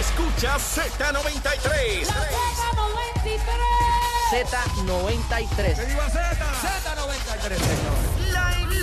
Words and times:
Escucha 0.00 0.56
Z93. 0.58 2.08
Z93. 4.32 5.76
Z93, 5.76 7.54
señor. 7.54 8.32
La 8.32 8.53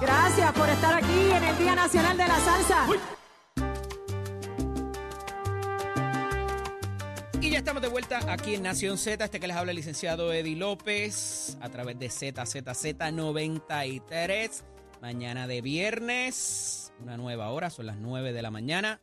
Gracias 0.00 0.52
por 0.52 0.68
estar 0.68 0.94
aquí 0.94 1.32
en 1.32 1.42
el 1.42 1.58
Día 1.58 1.74
Nacional 1.74 2.16
de 2.16 2.28
la 2.28 2.38
Salsa. 2.38 2.86
Y 7.40 7.50
ya 7.50 7.58
estamos 7.58 7.82
de 7.82 7.88
vuelta 7.88 8.32
aquí 8.32 8.54
en 8.54 8.62
Nación 8.62 8.96
Z, 8.98 9.24
este 9.24 9.40
que 9.40 9.48
les 9.48 9.56
habla 9.56 9.72
el 9.72 9.76
licenciado 9.76 10.32
Eddie 10.32 10.54
López, 10.56 11.58
a 11.60 11.68
través 11.68 11.98
de 11.98 12.06
ZZZ93. 12.08 14.62
Mañana 15.00 15.46
de 15.46 15.62
viernes, 15.62 16.92
una 17.00 17.16
nueva 17.16 17.50
hora, 17.50 17.70
son 17.70 17.86
las 17.86 17.96
9 17.96 18.32
de 18.32 18.42
la 18.42 18.50
mañana, 18.50 19.00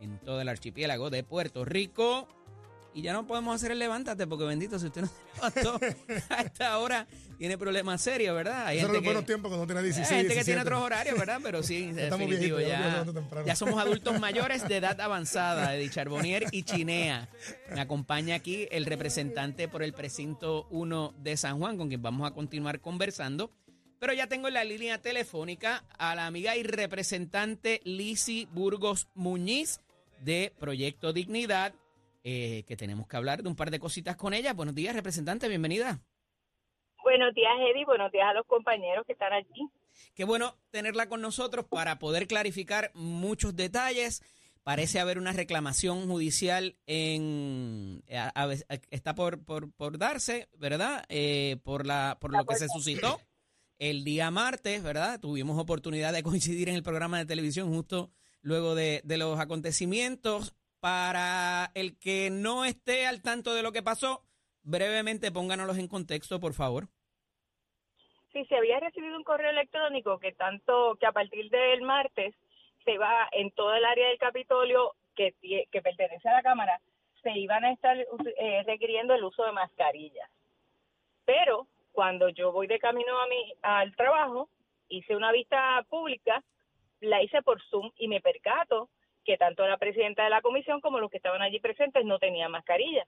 en 0.00 0.18
todo 0.18 0.40
el 0.40 0.48
archipiélago 0.48 1.10
de 1.10 1.22
Puerto 1.22 1.64
Rico. 1.64 2.26
Y 2.96 3.02
ya 3.02 3.12
no 3.12 3.26
podemos 3.26 3.56
hacer 3.56 3.72
el 3.72 3.80
levántate, 3.80 4.24
porque 4.26 4.44
bendito, 4.44 4.78
si 4.78 4.86
usted 4.86 5.02
no 5.02 5.08
se 5.08 5.14
levantó 5.60 5.80
a 6.30 6.42
esta 6.42 6.78
hora, 6.78 7.08
tiene 7.38 7.58
problemas 7.58 8.00
serios, 8.00 8.36
¿verdad? 8.36 8.66
Hay 8.66 8.78
Esos 8.78 8.84
eran 8.84 8.92
los 8.94 9.02
que- 9.02 9.08
buenos 9.08 9.26
tiempos 9.26 9.48
cuando 9.48 9.66
tiene 9.66 9.82
16, 9.82 10.10
hay 10.12 10.16
gente 10.18 10.34
que 10.34 10.44
tiene 10.44 10.60
17. 10.60 10.68
otros 10.68 10.80
horarios, 10.82 11.18
¿verdad? 11.18 11.40
Pero 11.42 11.62
sí, 11.64 11.90
Estamos 11.96 12.20
definitivo, 12.28 12.58
viejitos, 12.58 13.14
ya 13.34 13.42
ya 13.44 13.56
somos 13.56 13.80
adultos 13.80 14.20
mayores 14.20 14.68
de 14.68 14.76
edad 14.76 15.00
avanzada, 15.00 15.74
Eddie 15.74 15.90
Charbonnier 15.90 16.46
y 16.52 16.62
Chinea. 16.62 17.28
Me 17.74 17.80
acompaña 17.80 18.36
aquí 18.36 18.68
el 18.70 18.86
representante 18.86 19.66
por 19.66 19.82
el 19.82 19.92
precinto 19.92 20.68
1 20.70 21.14
de 21.18 21.36
San 21.36 21.58
Juan, 21.58 21.76
con 21.76 21.88
quien 21.88 22.00
vamos 22.02 22.30
a 22.30 22.32
continuar 22.32 22.80
conversando. 22.80 23.50
Pero 23.98 24.12
ya 24.12 24.28
tengo 24.28 24.46
en 24.48 24.54
la 24.54 24.62
línea 24.64 25.00
telefónica 25.02 25.82
a 25.98 26.14
la 26.14 26.26
amiga 26.26 26.56
y 26.56 26.62
representante 26.62 27.80
Lisi 27.84 28.46
Burgos 28.52 29.08
Muñiz 29.14 29.80
de 30.20 30.52
Proyecto 30.60 31.12
Dignidad, 31.12 31.74
eh, 32.24 32.64
que 32.66 32.76
tenemos 32.76 33.06
que 33.06 33.16
hablar 33.16 33.42
de 33.42 33.48
un 33.48 33.54
par 33.56 33.70
de 33.70 33.78
cositas 33.78 34.16
con 34.16 34.34
ella. 34.34 34.52
Buenos 34.54 34.74
días, 34.74 34.94
representante, 34.96 35.48
bienvenida. 35.48 36.00
Buenos 37.02 37.34
días, 37.34 37.52
Eddie. 37.70 37.84
Buenos 37.84 38.10
días 38.10 38.26
a 38.28 38.32
los 38.34 38.46
compañeros 38.46 39.04
que 39.06 39.12
están 39.12 39.32
aquí. 39.34 39.68
Qué 40.14 40.24
bueno 40.24 40.56
tenerla 40.70 41.06
con 41.08 41.20
nosotros 41.20 41.66
para 41.68 41.98
poder 41.98 42.26
clarificar 42.26 42.90
muchos 42.94 43.54
detalles. 43.54 44.22
Parece 44.62 44.98
haber 44.98 45.18
una 45.18 45.32
reclamación 45.32 46.08
judicial 46.08 46.78
en 46.86 48.02
a- 48.10 48.30
a 48.30 48.46
ve- 48.46 48.64
está 48.90 49.14
por, 49.14 49.44
por, 49.44 49.70
por 49.72 49.98
darse, 49.98 50.48
¿verdad? 50.56 51.04
Eh, 51.10 51.58
por 51.62 51.84
la 51.84 52.16
por 52.18 52.32
lo 52.32 52.46
que 52.46 52.54
se 52.56 52.68
suscitó 52.68 53.20
el 53.78 54.04
día 54.04 54.30
martes, 54.30 54.82
¿verdad? 54.82 55.20
Tuvimos 55.20 55.58
oportunidad 55.58 56.14
de 56.14 56.22
coincidir 56.22 56.70
en 56.70 56.76
el 56.76 56.82
programa 56.82 57.18
de 57.18 57.26
televisión 57.26 57.68
justo 57.68 58.10
luego 58.40 58.74
de, 58.74 59.02
de 59.04 59.18
los 59.18 59.38
acontecimientos. 59.38 60.54
Para 60.84 61.70
el 61.74 61.98
que 61.98 62.28
no 62.30 62.66
esté 62.66 63.06
al 63.06 63.22
tanto 63.22 63.54
de 63.54 63.62
lo 63.62 63.72
que 63.72 63.82
pasó, 63.82 64.20
brevemente 64.64 65.32
pónganos 65.32 65.78
en 65.78 65.88
contexto, 65.88 66.40
por 66.40 66.52
favor. 66.52 66.88
Sí, 68.34 68.44
se 68.44 68.54
había 68.54 68.78
recibido 68.80 69.16
un 69.16 69.24
correo 69.24 69.48
electrónico 69.48 70.18
que 70.18 70.32
tanto 70.32 70.98
que 71.00 71.06
a 71.06 71.12
partir 71.12 71.48
del 71.48 71.80
martes 71.80 72.34
se 72.84 72.98
va 72.98 73.30
en 73.32 73.50
todo 73.52 73.74
el 73.74 73.82
área 73.82 74.08
del 74.08 74.18
Capitolio 74.18 74.92
que, 75.16 75.34
que 75.40 75.80
pertenece 75.80 76.28
a 76.28 76.34
la 76.34 76.42
Cámara, 76.42 76.78
se 77.22 77.30
iban 77.30 77.64
a 77.64 77.72
estar 77.72 77.96
eh, 77.96 78.62
requiriendo 78.66 79.14
el 79.14 79.24
uso 79.24 79.42
de 79.42 79.52
mascarillas. 79.52 80.28
Pero 81.24 81.66
cuando 81.92 82.28
yo 82.28 82.52
voy 82.52 82.66
de 82.66 82.78
camino 82.78 83.18
a 83.20 83.26
mi, 83.28 83.54
al 83.62 83.96
trabajo, 83.96 84.50
hice 84.90 85.16
una 85.16 85.32
vista 85.32 85.82
pública, 85.88 86.44
la 87.00 87.22
hice 87.22 87.40
por 87.40 87.62
Zoom 87.70 87.90
y 87.96 88.06
me 88.06 88.20
percato 88.20 88.90
que 89.24 89.36
tanto 89.36 89.66
la 89.66 89.78
presidenta 89.78 90.24
de 90.24 90.30
la 90.30 90.42
comisión 90.42 90.80
como 90.80 91.00
los 91.00 91.10
que 91.10 91.16
estaban 91.16 91.42
allí 91.42 91.60
presentes 91.60 92.04
no 92.04 92.18
tenían 92.18 92.50
mascarilla. 92.50 93.06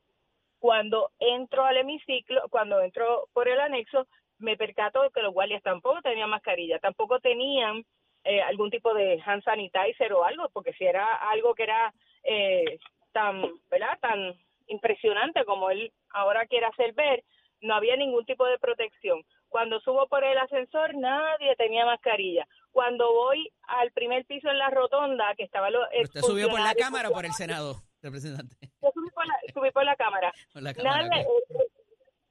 Cuando 0.58 1.10
entro 1.18 1.64
al 1.64 1.76
hemiciclo, 1.76 2.48
cuando 2.50 2.80
entro 2.80 3.28
por 3.32 3.48
el 3.48 3.60
anexo, 3.60 4.06
me 4.38 4.56
percato 4.56 5.02
de 5.02 5.10
que 5.10 5.22
los 5.22 5.32
guardias 5.32 5.62
tampoco 5.62 6.02
tenían 6.02 6.30
mascarilla, 6.30 6.78
tampoco 6.78 7.20
tenían 7.20 7.84
eh, 8.24 8.42
algún 8.42 8.70
tipo 8.70 8.92
de 8.94 9.22
hand 9.24 9.44
sanitizer 9.44 10.12
o 10.12 10.24
algo, 10.24 10.48
porque 10.52 10.72
si 10.72 10.84
era 10.84 11.14
algo 11.30 11.54
que 11.54 11.62
era 11.62 11.92
eh, 12.24 12.78
tan, 13.12 13.42
¿verdad? 13.70 13.98
Tan 14.00 14.34
impresionante 14.66 15.44
como 15.44 15.70
él 15.70 15.92
ahora 16.10 16.46
quiere 16.46 16.66
hacer 16.66 16.92
ver, 16.92 17.22
no 17.60 17.74
había 17.74 17.96
ningún 17.96 18.24
tipo 18.24 18.44
de 18.46 18.58
protección. 18.58 19.22
Cuando 19.48 19.80
subo 19.80 20.06
por 20.08 20.24
el 20.24 20.36
ascensor, 20.38 20.94
nadie 20.94 21.54
tenía 21.56 21.86
mascarilla. 21.86 22.46
Cuando 22.76 23.10
voy 23.10 23.50
al 23.68 23.90
primer 23.92 24.26
piso 24.26 24.50
en 24.50 24.58
la 24.58 24.68
rotonda, 24.68 25.34
que 25.34 25.44
estaba 25.44 25.70
lo, 25.70 25.80
¿Pero 25.90 26.02
¿Usted 26.02 26.20
subió 26.20 26.50
por 26.50 26.60
la 26.60 26.74
Cámara 26.74 27.08
o 27.08 27.12
por 27.12 27.24
el 27.24 27.32
Senado, 27.32 27.82
representante? 28.02 28.54
Yo 28.82 28.90
subí 28.92 29.08
por 29.12 29.26
la, 29.26 29.34
subí 29.54 29.70
por 29.70 29.82
la 29.82 29.96
cámara. 29.96 30.30
Por 30.52 30.62
la 30.62 30.74
Cámara. 30.74 31.08
Nadie, 31.08 31.24
ok. 31.24 31.62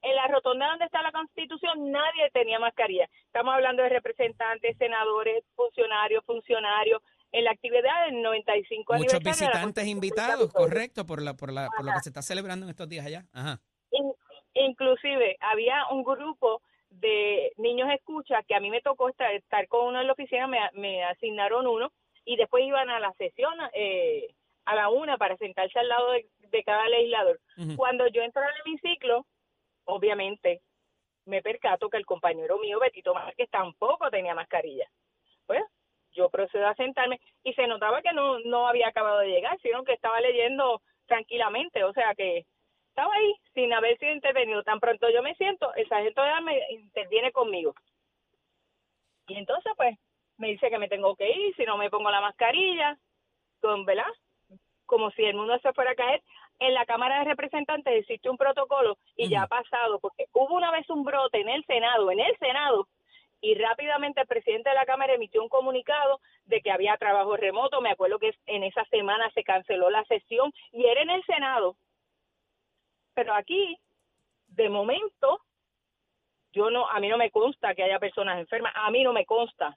en 0.02 0.14
la 0.14 0.28
rotonda 0.28 0.68
donde 0.68 0.84
está 0.84 1.02
la 1.02 1.10
Constitución 1.10 1.90
nadie 1.90 2.30
tenía 2.32 2.60
mascarilla. 2.60 3.10
Estamos 3.24 3.54
hablando 3.54 3.82
de 3.82 3.88
representantes, 3.88 4.76
senadores, 4.78 5.42
funcionarios, 5.56 6.24
funcionarios. 6.24 7.02
En 7.32 7.42
la 7.42 7.50
actividad 7.50 8.06
del 8.06 8.22
95 8.22 8.94
Muchos 8.98 9.18
visitantes 9.18 9.84
invitados, 9.88 10.52
correcto, 10.52 11.06
por 11.06 11.20
la, 11.22 11.34
por 11.34 11.52
la, 11.52 11.68
por 11.76 11.84
lo 11.84 11.90
que 11.92 12.00
se 12.02 12.10
está 12.10 12.22
celebrando 12.22 12.66
en 12.66 12.70
estos 12.70 12.88
días 12.88 13.04
allá. 13.04 13.24
Ajá. 13.32 13.60
In- 13.90 14.14
inclusive 14.54 15.36
había 15.40 15.88
un 15.90 16.04
grupo 16.04 16.62
de 17.00 17.52
niños 17.56 17.90
escucha 17.90 18.42
que 18.42 18.54
a 18.54 18.60
mí 18.60 18.70
me 18.70 18.80
tocó 18.80 19.08
estar, 19.08 19.32
estar 19.34 19.66
con 19.68 19.86
uno 19.86 20.00
en 20.00 20.06
la 20.06 20.12
oficina, 20.12 20.46
me, 20.46 20.58
me 20.72 21.04
asignaron 21.04 21.66
uno 21.66 21.92
y 22.24 22.36
después 22.36 22.64
iban 22.64 22.90
a 22.90 23.00
la 23.00 23.12
sesión 23.14 23.54
eh, 23.72 24.34
a 24.64 24.74
la 24.74 24.88
una 24.88 25.16
para 25.16 25.36
sentarse 25.36 25.78
al 25.78 25.88
lado 25.88 26.12
de, 26.12 26.26
de 26.38 26.64
cada 26.64 26.88
legislador. 26.88 27.40
Cuando 27.76 28.06
yo 28.08 28.22
entro 28.22 28.42
al 28.42 28.52
hemiciclo, 28.64 29.24
obviamente 29.84 30.60
me 31.24 31.42
percato 31.42 31.88
que 31.88 31.96
el 31.96 32.06
compañero 32.06 32.58
mío, 32.58 32.80
Betito 32.80 33.14
Márquez, 33.14 33.48
tampoco 33.50 34.10
tenía 34.10 34.34
mascarilla. 34.34 34.88
Pues 35.46 35.62
yo 36.12 36.30
procedo 36.30 36.66
a 36.66 36.74
sentarme 36.74 37.20
y 37.44 37.52
se 37.54 37.66
notaba 37.66 38.02
que 38.02 38.12
no, 38.12 38.40
no 38.40 38.66
había 38.66 38.88
acabado 38.88 39.20
de 39.20 39.28
llegar, 39.28 39.58
sino 39.60 39.84
que 39.84 39.92
estaba 39.92 40.20
leyendo 40.20 40.82
tranquilamente, 41.06 41.84
o 41.84 41.92
sea 41.92 42.14
que 42.14 42.44
estaba 42.96 43.14
ahí 43.14 43.34
sin 43.52 43.74
haber 43.74 43.98
sido 43.98 44.12
intervenido. 44.12 44.62
Tan 44.62 44.80
pronto 44.80 45.10
yo 45.10 45.22
me 45.22 45.34
siento, 45.34 45.72
el 45.74 45.86
sargento 45.86 46.22
de 46.22 46.30
armas 46.30 46.54
interviene 46.70 47.30
conmigo. 47.30 47.74
Y 49.28 49.36
entonces, 49.36 49.70
pues, 49.76 49.98
me 50.38 50.48
dice 50.48 50.70
que 50.70 50.78
me 50.78 50.88
tengo 50.88 51.14
que 51.14 51.30
ir 51.30 51.54
si 51.56 51.64
no 51.64 51.76
me 51.76 51.90
pongo 51.90 52.10
la 52.10 52.22
mascarilla, 52.22 52.96
con, 53.60 53.84
¿verdad? 53.84 54.10
Como 54.86 55.10
si 55.10 55.24
el 55.24 55.36
mundo 55.36 55.58
se 55.58 55.74
fuera 55.74 55.90
a 55.90 55.94
caer. 55.94 56.22
En 56.58 56.72
la 56.72 56.86
Cámara 56.86 57.18
de 57.18 57.26
Representantes 57.26 57.92
existe 57.92 58.30
un 58.30 58.38
protocolo 58.38 58.96
y 59.14 59.28
ya 59.28 59.42
ha 59.42 59.46
pasado, 59.46 59.98
porque 59.98 60.24
hubo 60.32 60.54
una 60.54 60.70
vez 60.70 60.88
un 60.88 61.04
brote 61.04 61.38
en 61.38 61.50
el 61.50 61.62
Senado, 61.66 62.10
en 62.10 62.20
el 62.20 62.34
Senado, 62.38 62.88
y 63.42 63.56
rápidamente 63.56 64.22
el 64.22 64.26
presidente 64.26 64.70
de 64.70 64.74
la 64.74 64.86
Cámara 64.86 65.12
emitió 65.12 65.42
un 65.42 65.50
comunicado 65.50 66.20
de 66.46 66.62
que 66.62 66.70
había 66.70 66.96
trabajo 66.96 67.36
remoto. 67.36 67.82
Me 67.82 67.90
acuerdo 67.90 68.18
que 68.18 68.34
en 68.46 68.64
esa 68.64 68.86
semana 68.86 69.30
se 69.34 69.44
canceló 69.44 69.90
la 69.90 70.02
sesión 70.04 70.50
y 70.72 70.86
era 70.86 71.02
en 71.02 71.10
el 71.10 71.22
Senado. 71.24 71.76
Pero 73.16 73.32
aquí, 73.32 73.78
de 74.48 74.68
momento, 74.68 75.40
yo 76.52 76.68
no, 76.70 76.86
a 76.86 77.00
mí 77.00 77.08
no 77.08 77.16
me 77.16 77.30
consta 77.30 77.74
que 77.74 77.82
haya 77.82 77.98
personas 77.98 78.38
enfermas, 78.38 78.74
a 78.76 78.90
mí 78.90 79.02
no 79.02 79.14
me 79.14 79.24
consta. 79.24 79.74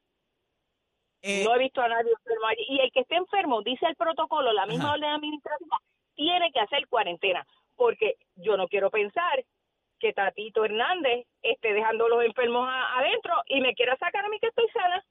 Eh, 1.22 1.44
no 1.46 1.56
he 1.56 1.58
visto 1.60 1.82
a 1.82 1.88
nadie 1.88 2.12
enfermo 2.12 2.48
allí. 2.48 2.66
Y 2.68 2.80
el 2.82 2.92
que 2.92 3.00
esté 3.00 3.16
enfermo, 3.16 3.62
dice 3.62 3.86
el 3.86 3.96
protocolo, 3.96 4.52
la 4.52 4.66
misma 4.66 4.86
Ajá. 4.90 4.94
orden 4.96 5.10
administrativa, 5.12 5.78
tiene 6.16 6.52
que 6.52 6.60
hacer 6.60 6.86
cuarentena. 6.90 7.48
Porque 7.78 8.16
yo 8.36 8.58
no 8.58 8.68
quiero 8.68 8.92
pensar 8.92 9.42
que 10.00 10.12
Tatito 10.12 10.66
Hernández 10.66 11.26
esté 11.42 11.74
dejando 11.74 12.08
a 12.08 12.10
los 12.10 12.24
enfermos 12.26 12.68
a- 12.68 12.98
adentro 13.00 13.34
y 13.48 13.62
me 13.62 13.74
quiera 13.74 13.96
sacar 13.96 14.26
a 14.26 14.30
mí 14.30 14.38
que 14.42 14.48
estoy 14.48 14.68
sana. 14.74 15.02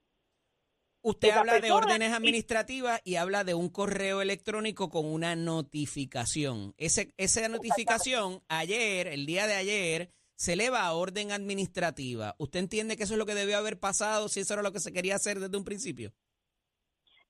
Usted 1.03 1.31
habla 1.31 1.61
de 1.61 1.71
órdenes 1.73 2.13
administrativas 2.13 3.01
y 3.05 3.17
habla 3.17 3.45
de 3.45 3.55
un 3.55 3.69
correo 3.69 4.21
electrónico 4.23 4.89
con 4.91 5.07
una 5.07 5.37
notificación. 5.37 6.75
Ese, 6.77 7.13
esa 7.17 7.49
notificación, 7.49 8.41
ayer, 8.49 9.07
el 9.09 9.27
día 9.27 9.47
de 9.47 9.55
ayer, 9.55 10.11
se 10.37 10.53
eleva 10.53 10.83
a 10.85 10.93
orden 10.95 11.33
administrativa. 11.33 12.35
¿Usted 12.39 12.61
entiende 12.61 12.97
que 12.97 13.03
eso 13.05 13.15
es 13.15 13.19
lo 13.19 13.27
que 13.27 13.35
debió 13.35 13.59
haber 13.59 13.79
pasado 13.81 14.29
si 14.29 14.41
eso 14.41 14.55
era 14.55 14.63
lo 14.63 14.73
que 14.73 14.81
se 14.81 14.93
quería 14.93 15.17
hacer 15.17 15.41
desde 15.41 15.57
un 15.57 15.65
principio? 15.65 16.13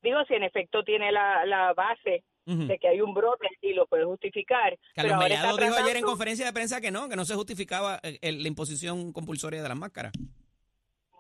Digo, 0.03 0.19
si 0.29 0.35
en 0.35 0.45
efecto 0.45 0.85
tiene 0.85 1.11
la, 1.11 1.45
la 1.47 1.73
base 1.75 2.25
de 2.47 2.79
que 2.79 2.89
hay 2.89 3.03
un 3.03 3.13
brote 3.13 3.47
y 3.61 3.75
lo 3.75 3.87
puede 3.87 4.05
justificar. 4.07 4.79
Carlos 4.95 5.19
Mellado 5.19 5.57
dijo 5.59 5.75
ayer 5.75 5.97
en 5.99 6.03
conferencia 6.05 6.47
de 6.47 6.53
prensa 6.55 6.81
que 6.81 6.91
no, 6.91 7.07
que 7.11 7.15
no 7.17 7.27
se 7.27 7.35
justificaba 7.35 8.01
eh, 8.03 8.19
el- 8.23 8.43
la 8.43 8.49
imposición 8.49 9.13
compulsoria 9.13 9.63
de 9.63 9.69
las 9.69 9.77
máscaras. 9.77 10.13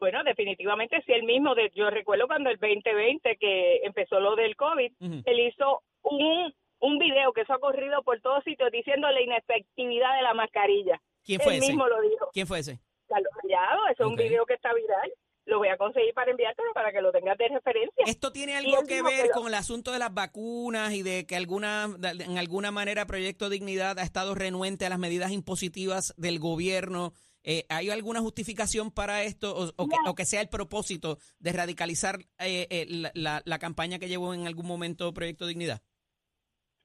Bueno, 0.00 0.22
definitivamente 0.24 1.02
sí, 1.06 1.12
el 1.12 1.24
mismo. 1.24 1.54
De, 1.54 1.70
yo 1.74 1.90
recuerdo 1.90 2.26
cuando 2.26 2.50
el 2.50 2.58
2020 2.58 3.36
que 3.38 3.76
empezó 3.84 4.20
lo 4.20 4.36
del 4.36 4.56
COVID, 4.56 4.92
él 5.24 5.40
hizo 5.40 5.82
un, 6.02 6.52
un 6.80 6.98
video 6.98 7.32
que 7.32 7.42
eso 7.42 7.52
ha 7.52 7.58
corrido 7.58 8.02
por 8.02 8.20
todos 8.20 8.44
sitios 8.44 8.70
diciendo 8.70 9.10
la 9.10 9.20
inefectividad 9.20 10.16
de 10.16 10.22
la 10.22 10.34
mascarilla. 10.34 11.00
¿Quién 11.24 11.40
fue 11.40 11.54
él 11.54 11.58
ese? 11.62 11.68
mismo 11.72 11.86
lo 11.88 12.00
dijo. 12.00 12.30
¿Quién 12.32 12.46
fue 12.46 12.60
ese? 12.60 12.78
Carlos 13.08 13.32
Mellado, 13.42 13.80
eso 13.92 14.02
es 14.02 14.06
Ok. 14.06 14.10
un 14.10 14.16
video 14.16 14.46
que 14.46 14.54
está 14.54 14.72
viral. 14.74 15.12
Lo 15.46 15.56
voy 15.58 15.68
a 15.68 15.78
conseguir 15.78 16.12
para 16.12 16.30
enviártelo 16.30 16.72
para 16.74 16.92
que 16.92 17.00
lo 17.00 17.10
tengas 17.10 17.38
de 17.38 17.48
referencia. 17.48 18.04
¿Esto 18.06 18.32
tiene 18.32 18.54
algo 18.54 18.80
él 18.82 18.86
que 18.86 19.02
ver 19.02 19.28
lo- 19.28 19.32
con 19.32 19.46
el 19.48 19.54
asunto 19.54 19.92
de 19.92 19.98
las 19.98 20.12
vacunas 20.12 20.92
y 20.92 21.02
de 21.02 21.26
que 21.26 21.36
alguna, 21.36 21.86
en 22.20 22.36
alguna 22.36 22.70
manera 22.70 23.06
Proyecto 23.06 23.48
Dignidad 23.48 23.98
ha 23.98 24.02
estado 24.02 24.34
renuente 24.34 24.84
a 24.84 24.90
las 24.90 24.98
medidas 24.98 25.32
impositivas 25.32 26.12
del 26.18 26.38
gobierno? 26.38 27.12
Eh, 27.44 27.64
¿Hay 27.68 27.88
alguna 27.90 28.20
justificación 28.20 28.90
para 28.90 29.22
esto 29.22 29.54
o, 29.56 29.64
o 29.76 29.86
que, 29.88 29.96
o 30.06 30.14
que 30.14 30.24
sea 30.24 30.40
el 30.40 30.48
propósito 30.48 31.18
de 31.38 31.52
radicalizar 31.52 32.16
eh, 32.40 32.66
eh, 32.70 32.86
la, 32.88 33.10
la- 33.14 33.42
la 33.44 33.58
campaña 33.58 33.98
que 33.98 34.08
llevó 34.08 34.34
en 34.34 34.46
algún 34.46 34.66
momento 34.66 35.14
Proyecto 35.14 35.46
Dignidad? 35.46 35.80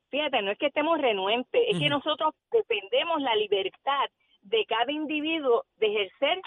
Fíjate, 0.10 0.42
no 0.44 0.52
es 0.52 0.58
que 0.60 0.68
estemos 0.68 1.00
renuentes, 1.02 1.62
es 1.70 1.80
que 1.80 1.90
nosotros 1.90 2.36
defendemos 2.52 3.20
la 3.22 3.36
libertad 3.36 4.06
de 4.44 4.64
cada 4.66 4.92
individuo 4.92 5.66
de 5.78 5.88
ejercer 5.88 6.40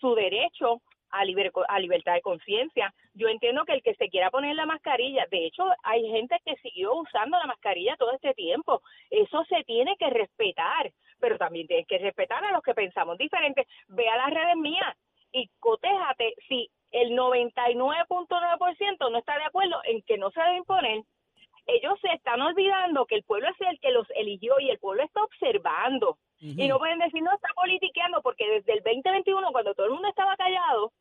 su 0.00 0.14
derecho 0.14 0.80
a, 1.10 1.24
liber- 1.24 1.50
a 1.68 1.80
libertad 1.80 2.14
de 2.14 2.20
conciencia. 2.20 2.94
Yo 3.14 3.26
entiendo 3.28 3.64
que 3.64 3.72
el 3.72 3.82
que 3.82 3.94
se 3.94 4.08
quiera 4.08 4.30
poner 4.30 4.54
la 4.54 4.66
mascarilla, 4.66 5.26
de 5.32 5.46
hecho 5.46 5.64
hay 5.82 6.06
gente 6.10 6.36
que 6.44 6.54
siguió 6.58 6.94
usando 6.94 7.36
la 7.38 7.46
mascarilla 7.46 7.96
todo 7.96 8.12
este 8.12 8.34
tiempo, 8.34 8.82
eso 9.10 9.42
se 9.48 9.64
tiene 9.64 9.96
que 9.98 10.10
respetar, 10.10 10.92
pero 11.20 11.38
también 11.38 11.66
tienes 11.66 11.86
que 11.86 11.98
respetar 11.98 12.44
a 12.44 12.52
los 12.52 12.62
que 12.62 12.74
pensamos 12.74 13.18
diferente. 13.18 13.66
Ve 13.88 14.08
a 14.08 14.16
las 14.16 14.30
redes 14.30 14.56
mías 14.56 14.96
y 15.32 15.50
cotéjate 15.58 16.34
si 16.48 16.70
el 16.90 17.10
99.9% 17.10 19.10
no 19.10 19.18
está 19.18 19.36
de 19.36 19.44
acuerdo 19.44 19.80
en 19.84 20.02
que 20.02 20.16
no 20.16 20.30
se 20.30 20.40
debe 20.40 20.58
imponer 20.58 21.02
ellos 21.68 21.98
se 22.00 22.08
están 22.14 22.40
olvidando 22.40 23.06
que 23.06 23.16
el 23.16 23.22
pueblo 23.22 23.48
es 23.48 23.60
el 23.60 23.78
que 23.78 23.90
los 23.90 24.06
eligió 24.16 24.58
y 24.58 24.70
el 24.70 24.78
pueblo 24.78 25.02
está 25.02 25.22
observando. 25.22 26.18
Y 26.40 26.68
no 26.68 26.78
pueden 26.78 27.00
decir, 27.00 27.22
no, 27.22 27.34
está 27.34 27.48
politiqueando, 27.54 28.22
porque 28.22 28.48
desde 28.48 28.72
el 28.72 28.82
2021, 28.82 29.52
cuando 29.52 29.74
todo 29.74 29.86
el 29.86 29.92
mundo 29.92 30.08
estaba 30.08 30.36
callado, 30.36 30.92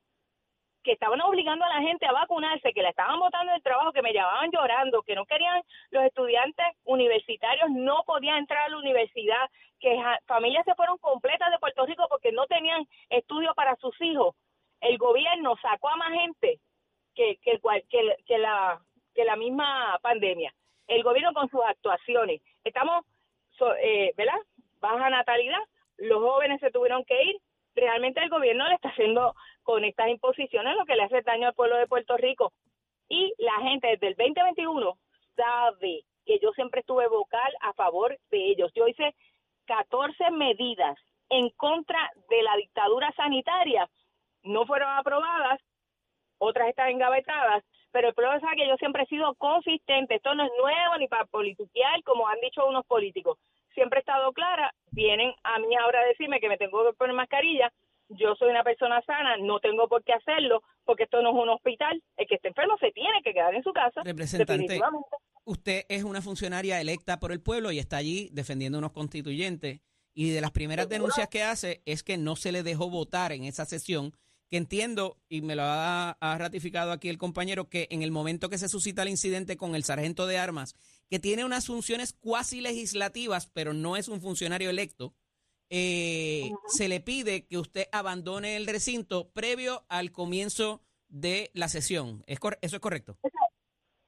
que 0.88 0.94
estaban 0.94 1.20
obligando 1.20 1.66
a 1.66 1.70
la 1.70 1.82
gente 1.82 2.06
a 2.06 2.14
vacunarse, 2.14 2.72
que 2.72 2.82
la 2.82 2.92
estaban 2.92 3.20
botando 3.20 3.52
del 3.52 3.62
trabajo, 3.62 3.92
que 3.92 4.02
me 4.02 4.14
llamaban 4.14 4.50
llorando, 4.52 5.04
que 5.04 5.16
no 5.16 5.26
querían 5.26 5.62
los 5.90 6.02
estudiantes 6.06 6.66
universitarios, 6.86 7.70
no 7.72 8.04
podían 8.06 8.38
entrar 8.38 8.64
a 8.64 8.70
la 8.70 8.78
universidad, 8.78 9.50
que 9.82 10.02
familias 10.26 10.64
se 10.64 10.76
fueron 10.76 10.98
completas 11.00 11.52
de 11.52 11.60
Puerto 11.60 11.86
Rico 11.86 12.06
porque 12.10 12.32
no 12.32 12.46
tenían 12.48 12.88
estudio 13.10 13.54
para 13.54 13.76
sus 13.76 14.00
hijos. 14.00 14.34
El 14.80 14.98
gobierno 14.98 15.58
sacó 15.62 15.90
a 15.90 15.98
más 15.98 16.14
gente 16.14 16.62
que, 17.14 17.38
que 17.44 18.38
la, 18.38 18.80
que 19.14 19.26
la 19.26 19.36
misma 19.36 20.00
pandemia. 20.02 20.54
El 20.88 21.04
gobierno 21.04 21.34
con 21.34 21.50
sus 21.50 21.60
actuaciones. 21.66 22.42
Estamos, 22.64 23.04
so- 23.58 23.76
eh, 23.76 24.14
¿verdad? 24.16 24.40
Baja 24.80 25.10
natalidad, 25.10 25.60
los 25.98 26.22
jóvenes 26.22 26.62
se 26.62 26.72
tuvieron 26.72 27.04
que 27.04 27.24
ir. 27.24 27.36
Realmente 27.76 28.24
el 28.24 28.30
gobierno 28.30 28.70
le 28.70 28.76
está 28.76 28.88
haciendo 28.88 29.36
con 29.68 29.84
estas 29.84 30.08
imposiciones 30.08 30.78
lo 30.78 30.86
que 30.86 30.96
le 30.96 31.04
hace 31.04 31.22
daño 31.24 31.50
al 31.50 31.54
pueblo 31.54 31.76
de 31.76 31.88
Puerto 31.88 32.16
Rico. 32.16 32.54
Y 33.10 33.34
la 33.38 33.60
gente 33.70 33.90
desde 33.90 34.08
el 34.08 34.16
2021 34.16 34.98
sabe 35.36 36.06
que 36.26 36.40
yo 36.40 36.54
siempre 36.54 36.80
estuve 36.80 37.06
vocal 37.10 37.52
a 37.60 37.74
favor 37.74 38.18
de 38.32 38.46
ellos. 38.46 38.72
Yo 38.74 38.88
hice 38.88 39.14
14 39.66 40.32
medidas 40.32 40.98
en 41.30 41.50
contra 41.50 42.00
de 42.30 42.44
la 42.44 42.56
dictadura 42.56 43.12
sanitaria. 43.18 43.90
No 44.44 44.66
fueron 44.66 44.90
aprobadas, 44.90 45.60
otras 46.38 46.70
están 46.70 46.92
engavetadas, 46.92 47.62
pero 47.92 48.08
el 48.08 48.14
problema 48.14 48.38
es 48.54 48.58
que 48.58 48.70
yo 48.70 48.78
siempre 48.78 49.04
he 49.04 49.08
sido 49.08 49.36
consistente. 49.36 50.16
Esto 50.16 50.34
no 50.34 50.46
es 50.46 50.52
nuevo 50.58 50.98
ni 50.98 51.10
para 51.10 51.26
politiquear, 51.26 52.02
como 52.04 52.26
han 52.30 52.40
dicho 52.40 52.66
unos 52.66 52.86
políticos. 52.86 53.38
Siempre 53.74 54.00
he 54.00 54.04
estado 54.08 54.32
clara. 54.32 54.74
Vienen 54.92 55.34
a 55.44 55.60
mí 55.60 55.76
ahora 55.76 56.00
a 56.00 56.06
decirme 56.06 56.40
que 56.40 56.48
me 56.48 56.58
tengo 56.58 56.86
que 56.86 56.94
poner 56.94 57.14
mascarilla. 57.14 57.70
Yo 58.10 58.36
soy 58.36 58.50
una 58.50 58.64
persona 58.64 59.02
sana, 59.06 59.38
no 59.38 59.60
tengo 59.60 59.88
por 59.88 60.04
qué 60.04 60.14
hacerlo, 60.14 60.64
porque 60.86 61.04
esto 61.04 61.22
no 61.22 61.30
es 61.30 61.36
un 61.36 61.50
hospital. 61.50 62.02
El 62.16 62.28
que 62.28 62.36
esté 62.36 62.48
enfermo 62.50 62.78
se 62.80 62.92
tiene 62.92 63.22
que 63.24 63.34
quedar 63.34 63.54
en 63.54 63.64
su 63.64 63.74
casa. 63.74 64.02
Representante, 64.04 64.80
usted 65.44 65.86
es 65.90 66.04
una 66.04 66.22
funcionaria 66.22 66.80
electa 66.80 67.20
por 67.20 67.32
el 67.32 67.42
pueblo 67.42 67.72
y 67.72 67.80
está 67.80 67.98
allí 67.98 68.30
defendiendo 68.32 68.78
unos 68.78 68.92
constituyentes. 68.92 69.82
Y 70.14 70.32
de 70.32 70.42
las 70.42 70.52
primeras 70.52 70.90
denuncias 70.90 71.28
que 71.28 71.44
hace 71.44 71.82
es 71.86 72.02
que 72.02 72.18
no 72.18 72.36
se 72.36 72.52
le 72.52 72.64
dejó 72.64 72.90
votar 72.90 73.32
en 73.34 73.44
esa 73.44 73.66
sesión, 73.66 74.14
que 74.50 74.58
entiendo, 74.58 75.18
y 75.30 75.42
me 75.42 75.56
lo 75.56 75.62
ha, 75.64 76.12
ha 76.12 76.38
ratificado 76.38 76.92
aquí 76.92 77.10
el 77.10 77.20
compañero, 77.20 77.70
que 77.70 77.88
en 77.92 78.02
el 78.02 78.12
momento 78.12 78.50
que 78.50 78.58
se 78.58 78.70
suscita 78.70 79.04
el 79.04 79.10
incidente 79.10 79.58
con 79.58 79.76
el 79.76 79.84
sargento 79.84 80.26
de 80.26 80.40
armas, 80.40 80.74
que 81.10 81.20
tiene 81.20 81.46
unas 81.46 81.68
funciones 81.68 82.14
cuasi 82.14 82.62
legislativas, 82.62 83.48
pero 83.54 83.74
no 83.74 83.96
es 83.96 84.08
un 84.08 84.22
funcionario 84.22 84.70
electo, 84.70 85.14
eh, 85.70 86.52
se 86.68 86.88
le 86.88 87.02
pide 87.02 87.46
que 87.46 87.58
usted 87.58 87.88
abandone 87.92 88.56
el 88.56 88.68
recinto 88.68 89.30
previo 89.32 89.86
al 89.90 90.12
comienzo 90.12 90.82
de 91.10 91.52
la 91.54 91.68
sesión. 91.68 92.24
¿Es 92.28 92.40
¿Eso 92.62 92.76
es 92.76 92.82
correcto? 92.82 93.18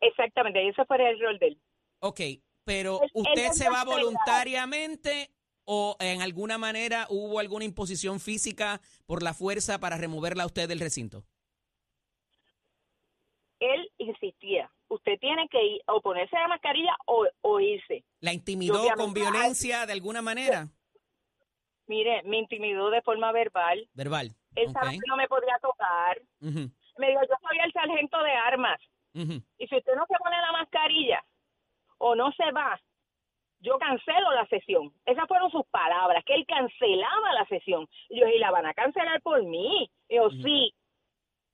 Exactamente, 0.01 0.67
ese 0.67 0.85
fue 0.85 0.97
el 1.09 1.19
rol 1.19 1.39
de 1.39 1.47
él. 1.47 1.61
Ok, 1.99 2.19
pero 2.63 3.01
él 3.01 3.09
¿usted 3.13 3.49
se 3.51 3.69
va 3.69 3.83
voluntariamente 3.83 5.31
o 5.65 5.97
en 5.99 6.21
alguna 6.21 6.57
manera 6.57 7.05
hubo 7.09 7.39
alguna 7.39 7.65
imposición 7.65 8.19
física 8.19 8.81
por 9.05 9.21
la 9.21 9.33
fuerza 9.33 9.79
para 9.79 9.97
removerla 9.97 10.43
a 10.43 10.47
usted 10.47 10.67
del 10.67 10.79
recinto? 10.79 11.25
Él 13.59 13.91
insistía, 13.97 14.71
usted 14.87 15.19
tiene 15.19 15.49
que 15.49 15.61
ir 15.61 15.81
o 15.87 16.01
ponerse 16.01 16.33
la 16.37 16.47
mascarilla 16.47 16.95
o, 17.05 17.27
o 17.41 17.59
irse. 17.59 18.05
¿La 18.21 18.31
intimidó 18.31 18.81
con 18.95 19.13
violencia 19.13 19.85
de 19.85 19.91
alguna 19.91 20.21
manera? 20.21 20.69
Mire, 21.89 22.21
me 22.23 22.37
intimidó 22.37 22.91
de 22.91 23.01
forma 23.01 23.31
verbal. 23.31 23.89
Verbal. 23.95 24.29
Él 24.55 24.67
ok. 24.69 24.73
sabía 24.73 24.99
que 24.99 25.07
no 25.07 25.17
me 25.17 25.27
podía 25.27 25.57
tocar. 25.59 26.21
Me 26.39 27.07
dijo, 27.07 27.21
yo 27.23 27.35
soy 27.41 27.57
el 27.65 27.73
sargento 27.73 28.21
de 28.21 28.31
armas. 28.31 28.79
Y 29.13 29.67
si 29.67 29.75
usted 29.75 29.95
no 29.95 30.05
se 30.05 30.15
pone 30.23 30.37
la 30.37 30.51
mascarilla 30.51 31.25
o 31.97 32.13
no 32.13 32.31
se 32.33 32.51
va, 32.51 32.79
yo 33.59 33.79
cancelo 33.79 34.31
la 34.35 34.45
sesión. 34.45 34.93
Esas 35.03 35.27
fueron 35.27 35.49
sus 35.49 35.65
palabras, 35.71 36.23
que 36.25 36.35
él 36.35 36.45
cancelaba 36.45 37.33
la 37.33 37.45
sesión. 37.47 37.87
Y 38.07 38.19
yo 38.19 38.25
dije, 38.27 38.37
¿y 38.37 38.39
la 38.39 38.51
van 38.51 38.67
a 38.67 38.75
cancelar 38.75 39.19
por 39.23 39.41
mí? 39.43 39.89
Y 40.07 40.15
yo, 40.15 40.29
sí. 40.29 40.71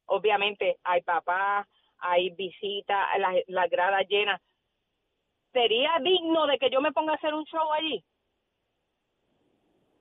Obviamente 0.07 0.77
hay 0.83 1.01
papá, 1.01 1.65
hay 1.99 2.31
visitas, 2.31 3.07
las, 3.19 3.35
las 3.47 3.69
gradas 3.69 4.05
llenas. 4.09 4.41
¿Sería 5.53 5.97
digno 6.01 6.45
de 6.45 6.57
que 6.57 6.69
yo 6.69 6.81
me 6.81 6.91
ponga 6.91 7.13
a 7.13 7.15
hacer 7.15 7.33
un 7.33 7.45
show 7.45 7.71
allí? 7.71 8.03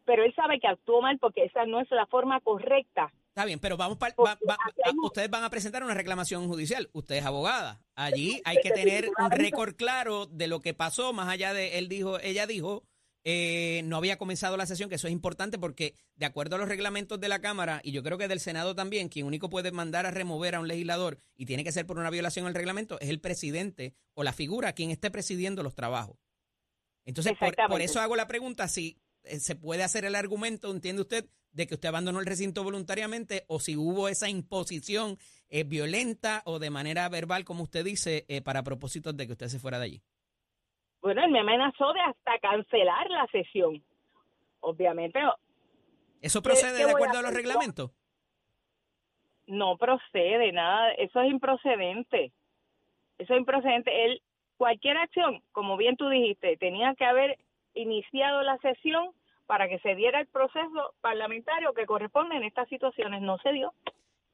Pero 0.06 0.24
él 0.24 0.34
sabe 0.34 0.60
que 0.60 0.66
actuó 0.66 1.00
mal 1.02 1.18
porque 1.18 1.44
esa 1.44 1.64
no 1.66 1.80
es 1.80 1.90
la 1.90 2.06
forma 2.06 2.40
correcta. 2.40 3.12
Está 3.28 3.44
bien, 3.46 3.58
pero 3.58 3.76
vamos 3.76 3.96
pa- 3.98 4.12
Porque 4.14 4.32
va- 4.48 4.56
ustedes 5.02 5.28
van 5.30 5.42
a 5.44 5.50
presentar 5.50 5.82
una 5.82 5.94
reclamación 5.94 6.46
judicial. 6.46 6.88
Usted 6.92 7.16
es 7.16 7.24
abogada. 7.24 7.80
Allí 7.96 8.40
hay 8.44 8.58
que 8.62 8.70
tener 8.70 9.08
un 9.18 9.30
récord 9.30 9.74
claro 9.74 10.26
de 10.26 10.46
lo 10.46 10.60
que 10.60 10.74
pasó, 10.74 11.12
más 11.12 11.28
allá 11.28 11.52
de 11.52 11.78
él 11.78 11.88
dijo, 11.88 12.20
ella 12.20 12.46
dijo, 12.46 12.84
eh, 13.24 13.80
no 13.86 13.96
había 13.96 14.18
comenzado 14.18 14.56
la 14.58 14.66
sesión, 14.66 14.88
que 14.90 14.96
eso 14.96 15.06
es 15.08 15.12
importante 15.12 15.58
porque 15.58 15.94
de 16.14 16.26
acuerdo 16.26 16.56
a 16.56 16.58
los 16.58 16.68
reglamentos 16.68 17.18
de 17.18 17.28
la 17.30 17.40
Cámara 17.40 17.80
y 17.82 17.90
yo 17.92 18.02
creo 18.02 18.18
que 18.18 18.28
del 18.28 18.38
Senado 18.38 18.74
también, 18.74 19.08
quien 19.08 19.26
único 19.26 19.48
puede 19.48 19.72
mandar 19.72 20.04
a 20.04 20.10
remover 20.10 20.54
a 20.54 20.60
un 20.60 20.68
legislador 20.68 21.18
y 21.34 21.46
tiene 21.46 21.64
que 21.64 21.72
ser 21.72 21.86
por 21.86 21.98
una 21.98 22.10
violación 22.10 22.46
al 22.46 22.54
reglamento 22.54 23.00
es 23.00 23.08
el 23.08 23.20
presidente 23.20 23.94
o 24.12 24.22
la 24.24 24.34
figura 24.34 24.74
quien 24.74 24.90
esté 24.90 25.10
presidiendo 25.10 25.62
los 25.62 25.74
trabajos. 25.74 26.18
Entonces, 27.06 27.32
por, 27.38 27.54
por 27.68 27.80
eso 27.82 28.00
hago 28.00 28.14
la 28.16 28.26
pregunta 28.26 28.68
si 28.68 28.98
se 29.24 29.56
puede 29.56 29.82
hacer 29.82 30.04
el 30.04 30.14
argumento, 30.14 30.70
entiende 30.70 31.02
usted, 31.02 31.24
de 31.52 31.66
que 31.66 31.74
usted 31.74 31.88
abandonó 31.88 32.20
el 32.20 32.26
recinto 32.26 32.64
voluntariamente 32.64 33.44
o 33.48 33.60
si 33.60 33.76
hubo 33.76 34.08
esa 34.08 34.28
imposición 34.28 35.16
eh, 35.48 35.62
violenta 35.64 36.42
o 36.46 36.58
de 36.58 36.70
manera 36.70 37.08
verbal, 37.08 37.44
como 37.44 37.62
usted 37.62 37.84
dice, 37.84 38.24
eh, 38.28 38.40
para 38.42 38.62
propósitos 38.64 39.16
de 39.16 39.26
que 39.26 39.32
usted 39.32 39.46
se 39.46 39.58
fuera 39.60 39.78
de 39.78 39.84
allí. 39.84 40.02
Bueno, 41.00 41.22
él 41.24 41.30
me 41.30 41.40
amenazó 41.40 41.92
de 41.92 42.00
hasta 42.00 42.38
cancelar 42.40 43.08
la 43.10 43.26
sesión. 43.30 43.82
Obviamente 44.60 45.20
¿Eso 46.22 46.40
¿Qué- 46.40 46.48
procede 46.48 46.78
de 46.78 46.84
voy 46.84 46.92
a 46.92 46.94
acuerdo 46.94 47.18
a 47.18 47.22
los 47.22 47.34
reglamentos? 47.34 47.90
no 49.46 49.76
procede, 49.76 50.52
nada, 50.52 50.92
eso 50.92 51.20
es 51.20 51.30
improcedente. 51.30 52.32
Eso 53.18 53.34
es 53.34 53.38
improcedente. 53.40 54.06
Él, 54.06 54.22
cualquier 54.56 54.96
acción, 54.96 55.42
como 55.52 55.76
bien 55.76 55.96
tú 55.96 56.08
dijiste, 56.08 56.56
tenía 56.56 56.94
que 56.94 57.04
haber 57.04 57.38
iniciado 57.74 58.42
la 58.42 58.58
sesión 58.58 59.10
para 59.46 59.68
que 59.68 59.78
se 59.80 59.94
diera 59.94 60.20
el 60.20 60.26
proceso 60.26 60.94
parlamentario 61.00 61.74
que 61.74 61.86
corresponde 61.86 62.36
en 62.36 62.44
estas 62.44 62.68
situaciones. 62.68 63.20
No 63.22 63.38
se 63.38 63.52
dio. 63.52 63.74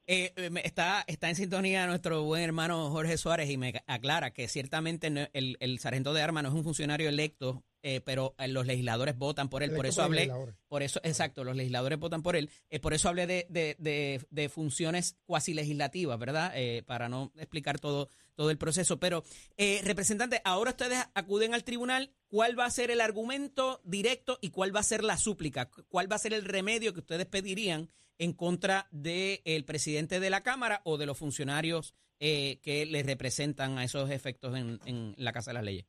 Eh, 0.07 0.33
eh, 0.35 0.49
está, 0.63 1.03
está 1.07 1.29
en 1.29 1.35
sintonía 1.35 1.85
nuestro 1.85 2.23
buen 2.23 2.41
hermano 2.41 2.89
Jorge 2.89 3.17
Suárez 3.17 3.49
y 3.49 3.57
me 3.57 3.73
aclara 3.87 4.31
que 4.31 4.47
ciertamente 4.47 5.07
el, 5.33 5.57
el 5.59 5.79
sargento 5.79 6.13
de 6.13 6.21
armas 6.21 6.43
no 6.43 6.49
es 6.49 6.55
un 6.55 6.63
funcionario 6.63 7.07
electo, 7.07 7.63
eh, 7.83 8.01
pero 8.01 8.35
eh, 8.37 8.47
los 8.47 8.65
legisladores 8.65 9.17
votan 9.17 9.49
por 9.49 9.63
él. 9.63 9.71
Por 9.73 9.85
eso 9.85 10.03
hablé, 10.03 10.31
por 10.67 10.83
eso, 10.83 10.99
exacto, 11.03 11.43
los 11.43 11.55
legisladores 11.55 11.99
votan 11.99 12.21
por 12.21 12.35
él. 12.35 12.49
Eh, 12.69 12.79
por 12.79 12.93
eso 12.93 13.09
hablé 13.09 13.27
de, 13.27 13.47
de, 13.49 13.75
de, 13.79 14.21
de 14.29 14.49
funciones 14.49 15.17
cuasi 15.25 15.53
legislativas, 15.53 16.17
¿verdad? 16.19 16.51
Eh, 16.55 16.83
para 16.85 17.09
no 17.09 17.31
explicar 17.37 17.79
todo, 17.79 18.09
todo 18.35 18.49
el 18.49 18.57
proceso. 18.57 18.99
Pero, 18.99 19.23
eh, 19.57 19.81
representante, 19.83 20.41
ahora 20.43 20.71
ustedes 20.71 20.99
acuden 21.13 21.53
al 21.53 21.63
tribunal. 21.63 22.11
¿Cuál 22.27 22.57
va 22.57 22.65
a 22.65 22.71
ser 22.71 22.91
el 22.91 23.01
argumento 23.01 23.81
directo 23.83 24.39
y 24.41 24.51
cuál 24.51 24.73
va 24.73 24.79
a 24.79 24.83
ser 24.83 25.03
la 25.03 25.17
súplica? 25.17 25.69
¿Cuál 25.89 26.09
va 26.09 26.15
a 26.15 26.19
ser 26.19 26.33
el 26.33 26.45
remedio 26.45 26.93
que 26.93 27.01
ustedes 27.01 27.25
pedirían 27.25 27.89
en 28.17 28.33
contra 28.33 28.87
del 28.91 29.65
presidente 29.65 30.19
de 30.19 30.29
la 30.29 30.41
Cámara 30.41 30.81
o 30.85 30.97
de 30.97 31.07
los 31.07 31.17
funcionarios 31.17 31.93
eh, 32.19 32.59
que 32.61 32.85
les 32.85 33.05
representan 33.05 33.79
a 33.79 33.83
esos 33.83 34.11
efectos 34.11 34.55
en, 34.55 34.79
en 34.85 35.15
la 35.17 35.33
Casa 35.33 35.49
de 35.49 35.55
las 35.55 35.63
Leyes? 35.63 35.85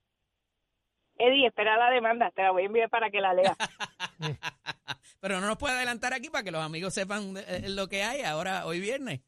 Eddie, 1.19 1.47
espera 1.47 1.76
la 1.76 1.90
demanda, 1.90 2.31
te 2.31 2.42
la 2.42 2.50
voy 2.50 2.62
a 2.62 2.66
enviar 2.66 2.90
para 2.90 3.11
que 3.11 3.21
la 3.21 3.35
leas. 3.35 3.57
Pero 5.21 5.40
no 5.40 5.47
nos 5.47 5.57
puede 5.59 5.75
adelantar 5.75 6.14
aquí 6.14 6.31
para 6.31 6.42
que 6.42 6.50
los 6.50 6.62
amigos 6.62 6.95
sepan 6.95 7.37
eh, 7.37 7.69
lo 7.69 7.88
que 7.88 8.02
hay 8.02 8.23
ahora, 8.23 8.66
hoy 8.66 8.81
viernes. 8.81 9.21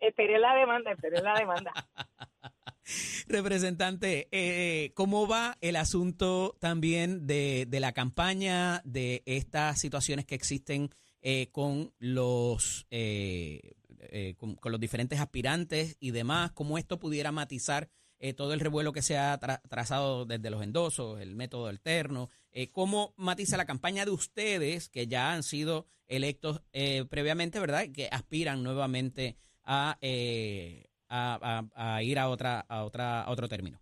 Esperé 0.00 0.38
la 0.38 0.54
demanda, 0.54 0.92
esperé 0.92 1.22
la 1.22 1.34
demanda. 1.34 1.72
Representante, 3.28 4.28
eh, 4.32 4.92
¿cómo 4.94 5.28
va 5.28 5.56
el 5.60 5.76
asunto 5.76 6.56
también 6.60 7.26
de, 7.26 7.66
de 7.68 7.80
la 7.80 7.92
campaña, 7.92 8.82
de 8.84 9.22
estas 9.26 9.80
situaciones 9.80 10.26
que 10.26 10.34
existen 10.34 10.90
eh, 11.22 11.48
con 11.52 11.92
los 12.00 12.86
eh, 12.90 13.74
eh, 14.00 14.34
con, 14.36 14.56
con 14.56 14.72
los 14.72 14.80
diferentes 14.80 15.20
aspirantes 15.20 15.96
y 16.00 16.10
demás? 16.10 16.50
¿Cómo 16.52 16.78
esto 16.78 16.98
pudiera 16.98 17.30
matizar 17.30 17.88
eh, 18.22 18.32
todo 18.34 18.54
el 18.54 18.60
revuelo 18.60 18.92
que 18.92 19.02
se 19.02 19.18
ha 19.18 19.38
tra- 19.38 19.60
trazado 19.68 20.24
desde 20.24 20.48
los 20.48 20.62
endosos, 20.62 21.20
el 21.20 21.34
método 21.36 21.66
alterno? 21.66 22.28
Eh, 22.52 22.70
¿Cómo 22.70 23.12
matiza 23.16 23.56
la 23.58 23.66
campaña 23.66 24.04
de 24.04 24.12
ustedes 24.12 24.88
que 24.88 25.06
ya 25.08 25.32
han 25.32 25.42
sido 25.42 25.86
electos 26.06 26.62
eh, 26.72 27.04
previamente, 27.10 27.60
verdad? 27.60 27.82
Y 27.82 27.92
que 27.92 28.08
aspiran 28.10 28.62
nuevamente 28.62 29.36
a, 29.64 29.98
eh, 30.00 30.86
a, 31.08 31.38
a- 31.76 31.94
a 31.96 32.02
ir 32.02 32.18
a 32.18 32.28
otra 32.28 32.60
a 32.60 32.84
otra 32.84 33.22
a 33.22 33.30
otro 33.30 33.48
término. 33.48 33.78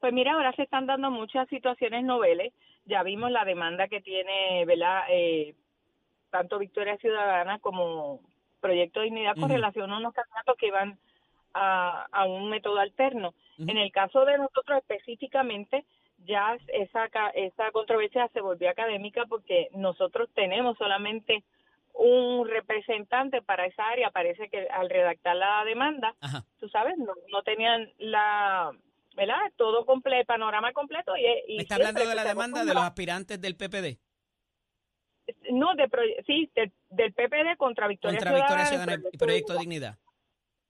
Pues 0.00 0.12
mira, 0.12 0.32
ahora 0.34 0.52
se 0.56 0.62
están 0.64 0.86
dando 0.86 1.10
muchas 1.10 1.48
situaciones 1.48 2.04
noveles. 2.04 2.52
Ya 2.84 3.02
vimos 3.02 3.30
la 3.30 3.44
demanda 3.44 3.88
que 3.88 4.00
tiene, 4.02 4.64
¿verdad? 4.66 5.04
Eh, 5.10 5.54
tanto 6.30 6.58
Victoria 6.58 6.98
Ciudadana 6.98 7.58
como 7.60 8.20
Proyecto 8.60 9.00
Dignidad 9.00 9.34
con 9.36 9.48
relación 9.48 9.90
a 9.92 9.98
unos 9.98 10.12
candidatos 10.12 10.56
que 10.58 10.66
iban 10.66 10.98
a, 11.54 12.06
a 12.12 12.24
un 12.26 12.50
método 12.50 12.78
alterno. 12.78 13.34
En 13.58 13.78
el 13.78 13.92
caso 13.92 14.24
de 14.24 14.36
nosotros 14.36 14.78
específicamente, 14.78 15.84
ya 16.26 16.56
esa, 16.68 17.06
esa 17.34 17.70
controversia 17.70 18.28
se 18.32 18.40
volvió 18.40 18.68
académica 18.68 19.24
porque 19.28 19.68
nosotros 19.72 20.28
tenemos 20.34 20.76
solamente 20.76 21.44
un 21.94 22.48
representante 22.48 23.42
para 23.42 23.66
esa 23.66 23.86
área. 23.86 24.10
Parece 24.10 24.48
que 24.48 24.66
al 24.68 24.90
redactar 24.90 25.36
la 25.36 25.64
demanda, 25.64 26.14
Ajá. 26.20 26.44
tú 26.58 26.68
sabes, 26.68 26.98
no, 26.98 27.12
no 27.30 27.42
tenían 27.42 27.92
la, 27.98 28.72
¿verdad? 29.16 29.38
Todo 29.56 29.86
completo, 29.86 30.20
el 30.20 30.26
panorama 30.26 30.72
completo. 30.72 31.12
Y, 31.16 31.52
y 31.52 31.56
Me 31.56 31.62
está 31.62 31.76
hablando 31.76 32.06
de 32.06 32.14
la 32.14 32.24
demanda 32.24 32.64
de 32.64 32.74
los 32.74 32.82
aspirantes 32.82 33.40
del 33.40 33.56
PPD 33.56 33.98
No, 35.52 35.74
de, 35.74 35.88
sí, 36.26 36.50
del, 36.54 36.72
del 36.90 37.12
PPD 37.12 37.56
contra 37.56 37.86
Victoria 37.86 38.18
contra 38.18 38.34
Victoria 38.34 38.66
Ciudadana 38.66 38.92
Ciudadana 38.92 39.08
y 39.12 39.14
y 39.14 39.18
Proyecto 39.18 39.56
Dignidad. 39.58 39.98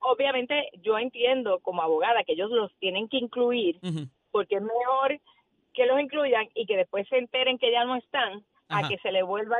Obviamente, 0.04 0.68
yo 0.82 0.98
entiendo 0.98 1.60
como 1.60 1.82
abogada 1.82 2.24
que 2.24 2.32
ellos 2.34 2.50
los 2.50 2.70
tienen 2.78 3.08
que 3.08 3.16
incluir 3.18 3.78
porque 4.30 4.56
es 4.56 4.62
mejor 4.62 5.20
que 5.72 5.86
los 5.86 6.00
incluyan 6.00 6.46
y 6.54 6.66
que 6.66 6.76
después 6.76 7.06
se 7.08 7.18
enteren 7.18 7.58
que 7.58 7.70
ya 7.72 7.84
no 7.84 7.96
están 7.96 8.44
Ajá. 8.68 8.86
a 8.86 8.88
que 8.88 8.98
se 8.98 9.10
les 9.12 9.24
vuelva, 9.24 9.56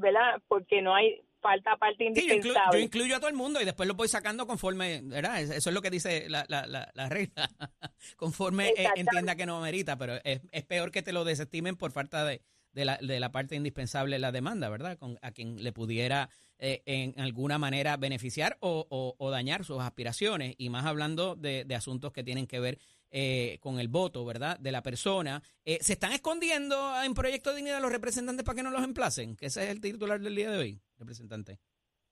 ¿verdad? 0.00 0.40
Porque 0.48 0.82
no 0.82 0.94
hay 0.94 1.20
falta 1.40 1.76
parte 1.76 2.04
Sí, 2.14 2.26
yo, 2.28 2.34
inclu- 2.34 2.34
indispensable. 2.36 2.78
yo 2.78 2.84
incluyo 2.84 3.16
a 3.16 3.18
todo 3.18 3.28
el 3.28 3.34
mundo 3.36 3.60
y 3.60 3.64
después 3.64 3.88
lo 3.88 3.94
voy 3.94 4.08
sacando 4.08 4.46
conforme, 4.46 5.00
¿verdad? 5.02 5.40
Es- 5.40 5.50
Eso 5.50 5.70
es 5.70 5.74
lo 5.74 5.82
que 5.82 5.90
dice 5.90 6.28
la, 6.28 6.44
la, 6.48 6.66
la, 6.66 6.90
la 6.94 7.08
regla, 7.08 7.48
conforme 8.16 8.68
eh, 8.76 8.88
entienda 8.96 9.34
que 9.36 9.46
no 9.46 9.56
amerita, 9.58 9.96
pero 9.96 10.14
es, 10.24 10.40
es 10.52 10.64
peor 10.64 10.90
que 10.90 11.02
te 11.02 11.12
lo 11.12 11.24
desestimen 11.24 11.76
por 11.76 11.90
falta 11.92 12.24
de, 12.24 12.40
de, 12.72 12.84
la, 12.84 12.96
de 12.98 13.20
la 13.20 13.30
parte 13.32 13.54
indispensable 13.56 14.16
de 14.16 14.20
la 14.20 14.32
demanda, 14.32 14.68
¿verdad? 14.68 14.98
Con, 14.98 15.18
a 15.22 15.30
quien 15.32 15.62
le 15.62 15.72
pudiera 15.72 16.28
eh, 16.58 16.82
en 16.86 17.18
alguna 17.20 17.58
manera 17.58 17.96
beneficiar 17.96 18.56
o, 18.60 18.86
o- 18.88 19.14
o 19.18 19.30
dañar 19.30 19.64
sus 19.64 19.80
aspiraciones, 19.80 20.54
y 20.58 20.68
más 20.70 20.86
hablando 20.86 21.34
de, 21.34 21.64
de 21.64 21.74
asuntos 21.74 22.12
que 22.12 22.22
tienen 22.22 22.46
que 22.46 22.60
ver 22.60 22.78
eh, 23.10 23.58
con 23.60 23.78
el 23.78 23.88
voto, 23.88 24.24
¿verdad? 24.24 24.58
De 24.58 24.72
la 24.72 24.82
persona. 24.82 25.42
Eh, 25.64 25.78
¿Se 25.80 25.92
están 25.94 26.12
escondiendo 26.12 26.74
en 27.04 27.12
Proyecto 27.14 27.50
de 27.50 27.56
Dignidad 27.56 27.82
los 27.82 27.92
representantes 27.92 28.44
para 28.44 28.56
que 28.56 28.62
no 28.62 28.70
los 28.70 28.84
emplacen? 28.84 29.36
Que 29.36 29.46
ese 29.46 29.64
es 29.64 29.70
el 29.70 29.80
titular 29.80 30.18
del 30.20 30.34
día 30.34 30.50
de 30.50 30.58
hoy, 30.58 30.80
representante. 30.98 31.58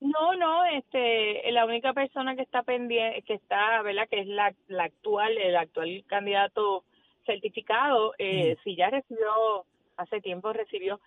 No, 0.01 0.35
no, 0.35 0.65
este, 0.65 1.51
la 1.53 1.65
única 1.67 1.93
persona 1.93 2.35
que 2.35 2.43
está 2.43 2.63
pendiente, 2.63 3.23
que 3.23 3.35
está, 3.35 3.83
¿verdad? 3.83 4.09
Que 4.11 4.21
es 4.21 4.27
la, 4.27 4.55
la 4.69 4.85
actual, 4.85 5.37
el 5.39 5.57
actual 5.57 6.05
candidato 6.07 6.85
certificado, 7.27 8.15
eh, 8.19 8.57
si 8.65 8.77
ya 8.77 8.91
recibió, 8.91 9.65
hace 10.01 10.21
tiempo 10.21 10.53
recibió, 10.53 11.01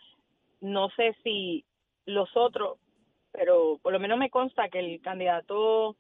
no 0.62 0.90
sé 0.92 1.16
si 1.24 1.66
los 2.06 2.30
otros, 2.36 2.78
pero 3.32 3.80
por 3.82 3.92
lo 3.94 4.00
menos 4.00 4.18
me 4.18 4.30
consta 4.30 4.70
que 4.70 4.80
el 4.80 5.02
candidato 5.02 5.96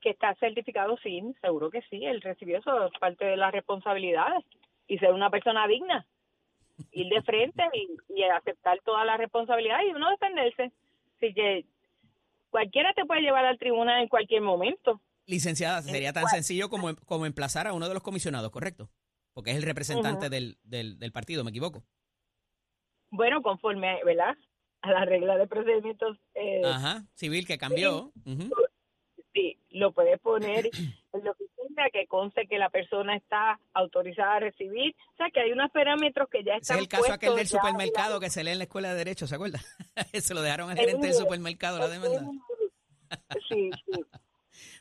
que 0.00 0.10
está 0.10 0.34
certificado, 0.36 0.96
sí, 1.02 1.22
seguro 1.40 1.70
que 1.70 1.82
sí, 1.90 2.04
él 2.04 2.20
recibió 2.20 2.58
eso, 2.58 2.86
es 2.86 2.98
parte 2.98 3.24
de 3.24 3.36
las 3.36 3.52
responsabilidades 3.52 4.44
y 4.86 4.98
ser 4.98 5.12
una 5.12 5.30
persona 5.30 5.66
digna, 5.66 6.06
ir 6.92 7.08
de 7.08 7.22
frente 7.22 7.62
y, 7.72 7.88
y 8.14 8.22
aceptar 8.24 8.78
todas 8.84 9.04
las 9.04 9.18
responsabilidades 9.18 9.88
y 9.88 9.94
uno 9.94 10.10
defenderse. 10.10 10.72
Así 11.16 11.34
que 11.34 11.64
cualquiera 12.50 12.92
te 12.94 13.04
puede 13.04 13.22
llevar 13.22 13.46
al 13.46 13.58
tribunal 13.58 14.02
en 14.02 14.08
cualquier 14.08 14.42
momento. 14.42 15.00
Licenciada, 15.26 15.82
sería 15.82 16.12
tan 16.12 16.28
sencillo 16.28 16.68
como, 16.68 16.94
como 17.04 17.26
emplazar 17.26 17.66
a 17.66 17.72
uno 17.72 17.88
de 17.88 17.94
los 17.94 18.02
comisionados, 18.02 18.52
¿correcto? 18.52 18.88
Porque 19.32 19.50
es 19.50 19.56
el 19.56 19.64
representante 19.64 20.30
del, 20.30 20.56
del 20.62 21.12
partido, 21.12 21.42
me 21.42 21.50
equivoco. 21.50 21.82
Bueno, 23.16 23.42
conforme, 23.42 24.00
¿verdad? 24.04 24.36
A 24.82 24.92
la 24.92 25.04
regla 25.04 25.36
de 25.36 25.46
procedimientos, 25.46 26.18
eh, 26.34 26.62
Ajá, 26.64 27.02
civil 27.14 27.46
que 27.46 27.58
cambió. 27.58 28.12
Sí, 29.32 29.58
lo 29.70 29.92
puedes 29.92 30.20
poner 30.20 30.66
en 31.12 31.24
la 31.24 31.30
oficina 31.30 31.84
que 31.92 32.06
conste 32.06 32.46
que 32.46 32.58
la 32.58 32.70
persona 32.70 33.16
está 33.16 33.58
autorizada 33.74 34.36
a 34.36 34.40
recibir. 34.40 34.94
O 35.14 35.16
sea, 35.16 35.30
que 35.30 35.40
hay 35.40 35.52
unos 35.52 35.70
parámetros 35.70 36.28
que 36.30 36.44
ya 36.44 36.54
están 36.54 36.76
es 36.76 36.82
el 36.82 36.88
caso 36.88 37.12
aquel 37.12 37.34
del 37.34 37.46
ya, 37.46 37.58
supermercado 37.58 38.20
que 38.20 38.30
se 38.30 38.44
lee 38.44 38.52
en 38.52 38.58
la 38.58 38.64
escuela 38.64 38.90
de 38.90 38.96
Derecho, 38.96 39.26
¿se 39.26 39.34
acuerda? 39.34 39.60
Se 40.14 40.34
lo 40.34 40.42
dejaron 40.42 40.70
al 40.70 40.76
gerente 40.76 41.06
del 41.06 41.14
supermercado 41.14 41.78
la 41.78 41.88
demanda. 41.88 42.30
Sí, 43.48 43.70
sí. 43.86 44.04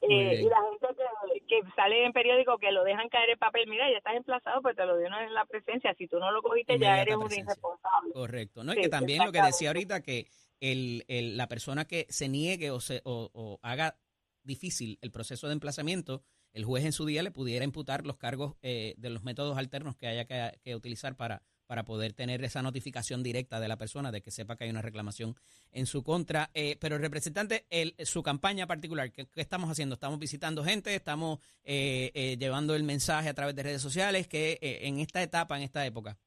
Eh, 0.01 0.41
y 0.41 0.43
la 0.43 0.57
gente 0.69 0.87
que, 0.95 1.24
que 1.47 1.59
sale 1.75 2.05
en 2.05 2.13
periódico 2.13 2.57
que 2.57 2.71
lo 2.71 2.83
dejan 2.83 3.09
caer 3.09 3.29
el 3.31 3.37
papel, 3.37 3.67
mira, 3.67 3.89
ya 3.91 3.97
estás 3.97 4.15
emplazado, 4.15 4.61
pues 4.61 4.75
te 4.75 4.85
lo 4.85 4.97
dieron 4.97 5.21
en 5.21 5.33
la 5.33 5.45
presencia. 5.45 5.93
Si 5.97 6.07
tú 6.07 6.19
no 6.19 6.31
lo 6.31 6.41
cogiste, 6.41 6.77
ya 6.79 7.01
eres 7.01 7.15
un 7.15 7.31
irresponsable. 7.31 8.13
Correcto. 8.13 8.63
¿no? 8.63 8.73
Y 8.73 8.77
que 8.81 8.89
también 8.89 9.23
lo 9.25 9.31
que 9.31 9.41
decía 9.41 9.69
ahorita, 9.69 10.01
que 10.01 10.27
el, 10.59 11.03
el- 11.07 11.37
la 11.37 11.47
persona 11.47 11.85
que 11.85 12.05
se 12.09 12.27
niegue 12.29 12.71
o, 12.71 12.79
se, 12.79 13.01
o, 13.03 13.29
o 13.33 13.59
haga 13.61 13.97
difícil 14.43 14.99
el 15.01 15.11
proceso 15.11 15.47
de 15.47 15.53
emplazamiento, 15.53 16.23
el 16.53 16.63
juez 16.65 16.85
en 16.85 16.91
su 16.93 17.05
día 17.05 17.23
le 17.23 17.31
pudiera 17.31 17.65
imputar 17.65 18.05
los 18.05 18.17
cargos 18.17 18.55
eh, 18.61 18.93
de 18.97 19.09
los 19.09 19.23
métodos 19.23 19.57
alternos 19.57 19.95
que 19.95 20.07
haya 20.07 20.25
que, 20.25 20.57
que 20.63 20.75
utilizar 20.75 21.15
para, 21.15 21.41
para 21.67 21.83
poder 21.83 22.13
tener 22.13 22.43
esa 22.43 22.61
notificación 22.61 23.23
directa 23.23 23.59
de 23.59 23.67
la 23.67 23.77
persona 23.77 24.11
de 24.11 24.21
que 24.21 24.31
sepa 24.31 24.55
que 24.55 24.65
hay 24.65 24.69
una 24.69 24.81
reclamación 24.81 25.35
en 25.71 25.85
su 25.85 26.03
contra. 26.03 26.49
Eh, 26.53 26.77
pero, 26.79 26.97
representante, 26.97 27.65
el, 27.69 27.95
su 28.05 28.21
campaña 28.23 28.67
particular, 28.67 29.11
¿qué, 29.11 29.25
qué 29.27 29.41
estamos 29.41 29.69
haciendo? 29.69 29.93
¿Estamos 29.95 30.19
visitando 30.19 30.63
gente? 30.63 30.93
¿Estamos 30.95 31.39
eh, 31.63 32.11
eh, 32.13 32.37
llevando 32.37 32.75
el 32.75 32.83
mensaje 32.83 33.29
a 33.29 33.33
través 33.33 33.55
de 33.55 33.63
redes 33.63 33.81
sociales? 33.81 34.27
que 34.27 34.57
en 34.61 34.99
esta 34.99 35.21
etapa, 35.21 35.57
en 35.57 35.63
esta 35.63 35.85
época? 35.85 36.17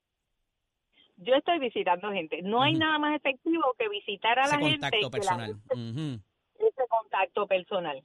Yo 1.16 1.34
estoy 1.34 1.58
visitando 1.58 2.12
gente. 2.12 2.42
No 2.42 2.62
hay 2.62 2.74
nada 2.74 2.98
más 2.98 3.16
efectivo 3.16 3.74
que 3.78 3.88
visitar 3.88 4.38
a 4.38 4.42
Ese 4.44 4.52
la 4.52 4.58
gente. 4.60 4.72
contacto 4.80 4.96
y 4.96 5.00
que 5.00 5.04
la 5.04 5.10
personal. 5.10 5.46
gente- 5.68 5.74
Ujú. 6.00 6.68
ese 6.68 6.88
contacto 6.88 7.46
personal. 7.46 8.02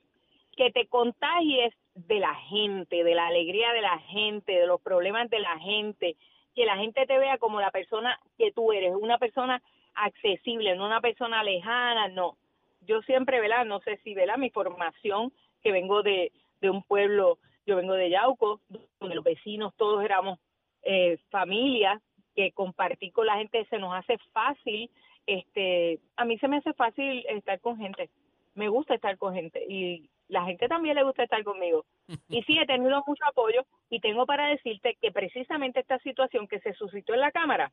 Que 0.58 0.72
te 0.72 0.88
contagies 0.88 1.74
de 1.96 2.20
la 2.20 2.34
gente, 2.50 3.04
de 3.04 3.16
la 3.16 3.28
alegría 3.28 3.72
de 3.74 3.82
la 3.82 4.00
gente, 4.00 4.52
de 4.52 4.66
los 4.66 4.82
problemas 4.82 5.30
de 5.30 5.40
la 5.40 5.60
gente. 5.60 6.16
Que 6.55 6.65
la 6.65 6.77
gente 6.77 7.05
te 7.05 7.17
vea 7.17 7.38
como 7.38 7.60
la 7.60 7.72
persona 7.72 8.19
que 8.38 8.51
tú 8.51 8.72
eres, 8.72 8.93
una 8.95 9.17
persona 9.17 9.62
accesible, 9.95 10.75
no 10.75 10.86
una 10.86 11.01
persona 11.01 11.43
lejana, 11.43 12.07
no. 12.10 12.38
Yo 12.81 13.01
siempre, 13.03 13.39
¿verdad? 13.39 13.65
No 13.65 13.79
sé 13.81 13.98
si, 14.03 14.13
¿verdad? 14.13 14.38
Mi 14.38 14.50
formación, 14.50 15.31
que 15.62 15.72
vengo 15.72 16.03
de, 16.03 16.31
de 16.62 16.69
un 16.69 16.83
pueblo, 16.83 17.38
yo 17.65 17.75
vengo 17.75 17.93
de 17.93 18.10
Yauco, 18.10 18.60
donde 19.00 19.15
los 19.15 19.24
vecinos 19.24 19.74
todos 19.77 20.03
éramos 20.03 20.39
eh, 20.83 21.17
familia, 21.29 22.01
que 22.36 22.51
compartir 22.51 23.13
con 23.13 23.25
la 23.25 23.38
gente 23.38 23.65
se 23.69 23.77
nos 23.77 23.93
hace 23.93 24.17
fácil. 24.31 24.89
Este, 25.25 26.00
a 26.17 26.25
mí 26.25 26.38
se 26.39 26.48
me 26.48 26.57
hace 26.57 26.74
fácil 26.74 27.25
estar 27.29 27.60
con 27.62 27.77
gente. 27.77 28.10
me 28.55 28.67
gusta 28.67 28.95
estar 28.95 29.17
con 29.17 29.33
gente 29.33 29.63
y 29.67 30.10
la 30.27 30.46
gente 30.46 30.68
también 30.68 30.96
le 30.96 31.03
gusta 31.03 31.24
estar 31.24 31.44
conmigo. 31.44 31.86
Y 32.30 32.44
sí, 32.44 32.58
he 32.58 32.65
tenido 32.65 33.03
mucho 33.06 33.24
apoyo 33.25 33.65
y 33.89 34.00
tengo 34.00 34.25
para 34.25 34.48
decirte 34.48 34.98
que 35.01 35.12
precisamente 35.12 35.80
esta 35.80 36.00
situación 36.00 36.48
que 36.48 36.60
se 36.60 36.74
suscitó 36.74 37.13
en 37.13 37.22
la 37.22 37.32
Cámara, 37.32 37.72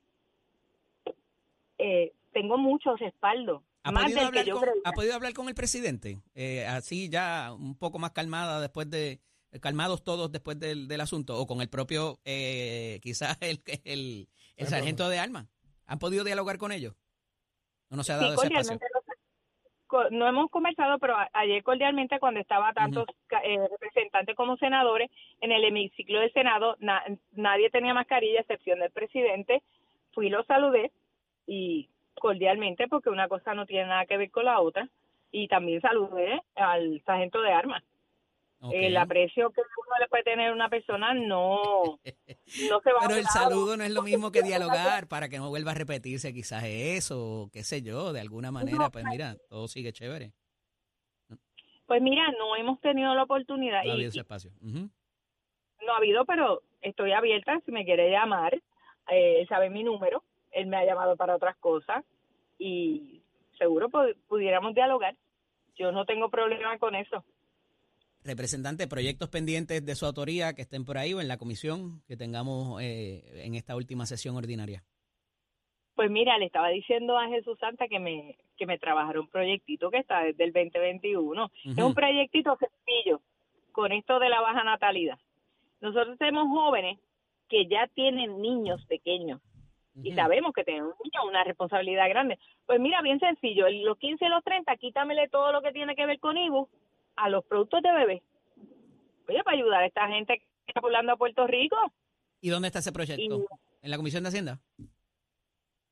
eh, 1.79 2.13
tengo 2.33 2.59
mucho 2.59 2.97
respaldo. 2.97 3.63
¿Ha 3.83 3.93
más 3.93 4.05
podido, 4.05 4.21
del 4.21 4.33
que 4.33 4.41
hablar 4.41 4.47
yo 4.47 4.61
con. 4.61 4.69
¿Ha 4.85 4.93
podido 4.93 5.15
hablar 5.15 5.33
con 5.33 5.49
el 5.49 5.55
presidente? 5.55 6.19
Eh, 6.35 6.67
así 6.67 7.09
ya 7.09 7.53
un 7.55 7.77
poco 7.77 7.99
más 7.99 8.13
calmada 8.13 8.61
después 8.61 8.91
de, 8.91 9.21
calmados 9.61 10.05
todos 10.05 10.31
después 10.31 10.61
del, 10.61 10.87
del 10.87 11.01
asunto, 11.01 11.39
o 11.39 11.47
con 11.47 11.61
el 11.61 11.69
propio, 11.69 12.21
eh, 12.25 13.01
quizás 13.03 13.39
el, 13.41 13.63
el, 13.85 14.29
el 14.57 14.67
sargento 14.67 15.09
de 15.09 15.19
armas. 15.19 15.47
¿Han 15.87 15.99
podido 15.99 16.25
dialogar 16.25 16.59
con 16.59 16.73
ellos? 16.73 16.95
¿O 17.91 17.97
no 17.97 18.05
se 18.05 18.13
ha 18.13 18.17
dado 18.17 18.37
Sí, 18.37 18.47
ese 18.47 18.75
espacio? 18.75 18.79
No, 20.11 20.27
hemos 20.29 20.51
conversado, 20.51 20.99
pero 20.99 21.17
ayer 21.33 21.63
cordialmente 21.63 22.19
cuando 22.19 22.41
estaba 22.41 22.73
tantos 22.73 23.07
ca- 23.27 23.41
eh, 23.45 23.59
representantes 23.71 24.37
como 24.37 24.57
senadores 24.57 25.11
en 25.41 25.53
el 25.53 25.65
hemiciclo 25.65 26.21
del 26.21 26.33
Senado, 26.33 26.77
na- 26.81 27.05
nadie 27.33 27.71
tenía 27.71 27.95
mascarilla 27.95 28.41
excepción 28.41 28.79
del 28.81 28.91
presidente. 28.91 29.63
Fui 30.13 30.27
y 30.27 30.31
lo 30.31 30.43
saludé 30.45 30.91
y 31.47 31.89
cordialmente 32.15 32.89
porque 32.89 33.11
una 33.11 33.29
cosa 33.29 33.55
no 33.55 33.67
tiene 33.67 33.87
nada 33.89 34.07
que 34.07 34.17
ver 34.17 34.31
con 34.31 34.45
la 34.45 34.61
otra. 34.61 34.89
Y 35.33 35.47
también 35.49 35.81
saludé 35.81 36.43
al 36.57 37.01
sargento 37.07 37.41
de 37.41 37.53
armas. 37.53 37.83
El 38.73 38.97
aprecio 38.99 39.51
que 39.51 39.61
uno 39.61 39.97
le 39.99 40.09
puede 40.09 40.23
tener 40.23 40.51
a 40.51 40.53
una 40.53 40.69
persona 40.69 41.15
no, 41.15 41.61
no 42.71 42.81
se 42.81 42.93
va 42.93 43.01
Pero 43.01 43.15
a 43.15 43.19
el 43.19 43.25
saludo 43.27 43.77
no 43.77 43.85
es 43.85 43.91
lo 43.91 44.03
mismo 44.03 44.31
que 44.31 44.43
dialogar 44.43 45.09
para 45.09 45.29
que 45.31 45.39
no 45.39 45.49
vuelva 45.49 45.71
a 45.71 45.75
repetirse 45.75 46.35
quizás 46.35 46.65
eso, 46.65 47.49
qué 47.53 47.63
sé 47.65 47.81
yo, 47.83 48.13
de 48.13 48.21
alguna 48.21 48.51
manera, 48.51 48.91
pues 48.91 49.05
mira, 49.07 49.37
todo 49.49 49.67
sigue 49.67 49.93
chévere. 49.93 50.33
Pues 51.87 52.03
mira, 52.03 52.31
no 52.39 52.55
hemos 52.57 52.81
tenido 52.81 53.15
la 53.15 53.23
oportunidad. 53.25 53.83
No 53.85 53.91
ha 53.91 53.95
habido 53.95 54.11
ese 54.11 54.21
espacio. 54.21 54.51
No 54.61 55.93
ha 55.93 55.97
habido, 55.97 56.25
pero 56.27 56.63
estoy 56.83 57.13
abierta 57.13 57.61
si 57.65 57.73
me 57.73 57.85
quiere 57.85 58.11
llamar. 58.11 58.55
Eh, 59.09 59.41
él 59.41 59.49
sabe 59.49 59.71
mi 59.71 59.83
número, 59.83 60.23
él 60.51 60.67
me 60.67 60.77
ha 60.77 60.85
llamado 60.85 61.17
para 61.17 61.35
otras 61.35 61.57
cosas 61.57 62.05
y 62.59 63.23
seguro 63.59 63.89
pu- 63.89 64.15
pudiéramos 64.29 64.75
dialogar. 64.75 65.17
Yo 65.77 65.91
no 65.93 66.05
tengo 66.05 66.29
problema 66.31 66.79
con 66.79 66.95
eso. 66.95 67.25
Representante, 68.23 68.87
proyectos 68.87 69.31
pendientes 69.31 69.85
de 69.85 69.95
su 69.95 70.05
autoría 70.05 70.53
que 70.53 70.63
estén 70.63 70.85
por 70.85 70.99
ahí 70.99 71.15
o 71.15 71.21
en 71.23 71.29
la 71.29 71.39
comisión 71.39 72.03
que 72.07 72.17
tengamos 72.19 72.81
eh, 72.83 73.45
en 73.45 73.55
esta 73.55 73.77
última 73.77 74.05
sesión 74.05 74.37
ordinaria. 74.37 74.83
Pues 75.95 76.11
mira, 76.11 76.37
le 76.39 76.47
estaba 76.47 76.69
diciendo 76.69 77.19
a 77.19 77.29
Jesús 77.29 77.59
Santa 77.59 77.89
que 77.89 77.99
me 77.99 78.37
que 78.59 78.67
me 78.67 78.79
trabajara 78.79 79.21
un 79.21 79.29
proyectito 79.29 79.91
que 79.91 79.99
está 79.99 80.23
desde 80.23 80.45
el 80.45 80.53
2021. 80.53 81.51
Es 81.65 81.73
Ujú. 81.73 81.87
un 81.87 81.95
proyectito 81.95 82.59
sencillo 82.59 83.23
con 83.73 83.91
esto 83.91 84.19
de 84.19 84.29
la 84.29 84.43
baja 84.43 84.65
natalidad. 84.65 85.19
Nosotros 85.81 86.19
tenemos 86.19 86.47
jóvenes 86.49 86.99
que 87.49 87.67
ya 87.67 87.87
tienen 87.95 88.41
niños 88.43 88.85
pequeños 88.85 89.41
y 90.03 90.13
sabemos 90.13 90.53
que 90.53 90.65
tenemos 90.65 90.95
un 90.99 91.11
niño 91.11 91.27
una 91.27 91.43
responsabilidad 91.43 92.09
grande. 92.09 92.39
Pues 92.67 92.79
mira, 92.81 93.01
bien 93.01 93.19
sencillo, 93.19 93.67
en 93.67 93.85
los 93.85 93.99
15 93.99 94.25
y 94.25 94.29
los 94.29 94.45
30, 94.45 94.77
quítamele 94.77 95.29
todo 95.29 95.53
lo 95.53 95.63
que 95.63 95.73
tiene 95.73 95.97
que 95.97 96.07
ver 96.07 96.21
con 96.21 96.37
IBU 96.37 96.69
a 97.21 97.29
los 97.29 97.45
productos 97.45 97.83
de 97.83 97.93
bebé. 97.93 98.23
Oye, 99.29 99.43
para 99.45 99.57
ayudar 99.57 99.83
a 99.83 99.87
esta 99.87 100.09
gente 100.09 100.39
que 100.39 100.45
está 100.67 100.81
poblando 100.81 101.13
a 101.13 101.17
Puerto 101.17 101.47
Rico, 101.47 101.77
¿Y 102.43 102.49
dónde 102.49 102.69
está 102.69 102.79
ese 102.79 102.91
proyecto? 102.93 103.23
Y- 103.23 103.47
¿En 103.83 103.91
la 103.91 103.97
Comisión 103.99 104.23
de 104.23 104.29
Hacienda? 104.31 104.59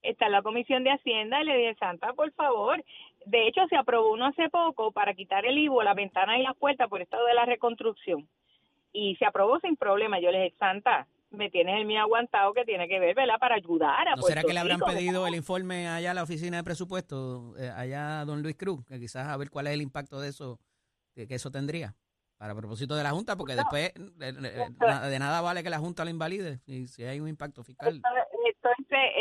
está 0.02 0.26
en 0.26 0.32
la 0.32 0.42
Comisión 0.42 0.84
de 0.84 0.90
Hacienda 0.90 1.42
y 1.42 1.44
le 1.44 1.56
dije, 1.56 1.74
Santa, 1.78 2.12
por 2.14 2.32
favor. 2.32 2.82
De 3.26 3.46
hecho, 3.46 3.60
se 3.68 3.76
aprobó 3.76 4.12
uno 4.12 4.26
hace 4.26 4.48
poco 4.48 4.90
para 4.92 5.12
quitar 5.12 5.44
el 5.44 5.58
IBU, 5.58 5.82
las 5.82 5.94
ventanas 5.96 6.38
y 6.38 6.42
las 6.42 6.56
puertas 6.56 6.88
por 6.88 7.02
estado 7.02 7.26
de 7.26 7.34
la 7.34 7.44
reconstrucción. 7.44 8.26
Y 8.92 9.16
se 9.16 9.26
aprobó 9.26 9.58
sin 9.60 9.76
problema. 9.76 10.18
Yo 10.20 10.30
le 10.30 10.44
dije, 10.44 10.56
Santa, 10.58 11.06
me 11.30 11.50
tienes 11.50 11.76
el 11.76 11.84
mío 11.84 12.00
aguantado 12.00 12.54
que 12.54 12.64
tiene 12.64 12.88
que 12.88 12.98
ver, 12.98 13.14
¿verdad? 13.14 13.38
Para 13.38 13.56
ayudar 13.56 14.08
a 14.08 14.16
¿No 14.16 14.22
será 14.22 14.42
que 14.42 14.54
le 14.54 14.60
habrán 14.60 14.78
Rico. 14.80 14.90
pedido 14.90 15.26
el 15.26 15.34
informe 15.34 15.86
allá 15.88 16.12
a 16.12 16.14
la 16.14 16.22
oficina 16.22 16.56
de 16.56 16.64
presupuesto, 16.64 17.54
eh, 17.58 17.68
allá 17.76 18.20
a 18.20 18.24
don 18.24 18.42
Luis 18.42 18.56
Cruz, 18.56 18.82
que 18.86 18.98
quizás 18.98 19.28
a 19.28 19.36
ver 19.36 19.50
cuál 19.50 19.66
es 19.66 19.74
el 19.74 19.82
impacto 19.82 20.18
de 20.20 20.30
eso, 20.30 20.58
que, 21.18 21.26
que 21.26 21.34
eso 21.34 21.50
tendría? 21.50 21.96
Para 22.36 22.54
propósito 22.54 22.94
de 22.94 23.02
la 23.02 23.10
Junta, 23.10 23.34
porque 23.36 23.56
después 23.56 23.88
eh, 23.88 23.92
eh, 24.20 24.70
na- 24.78 25.08
de 25.08 25.18
nada 25.18 25.40
vale 25.40 25.64
que 25.64 25.70
la 25.70 25.80
Junta 25.80 26.04
lo 26.04 26.10
invalide 26.10 26.58
si, 26.60 26.86
si 26.86 27.02
hay 27.02 27.18
un 27.18 27.26
impacto 27.28 27.64
fiscal. 27.64 28.00
Estoy, 28.50 28.74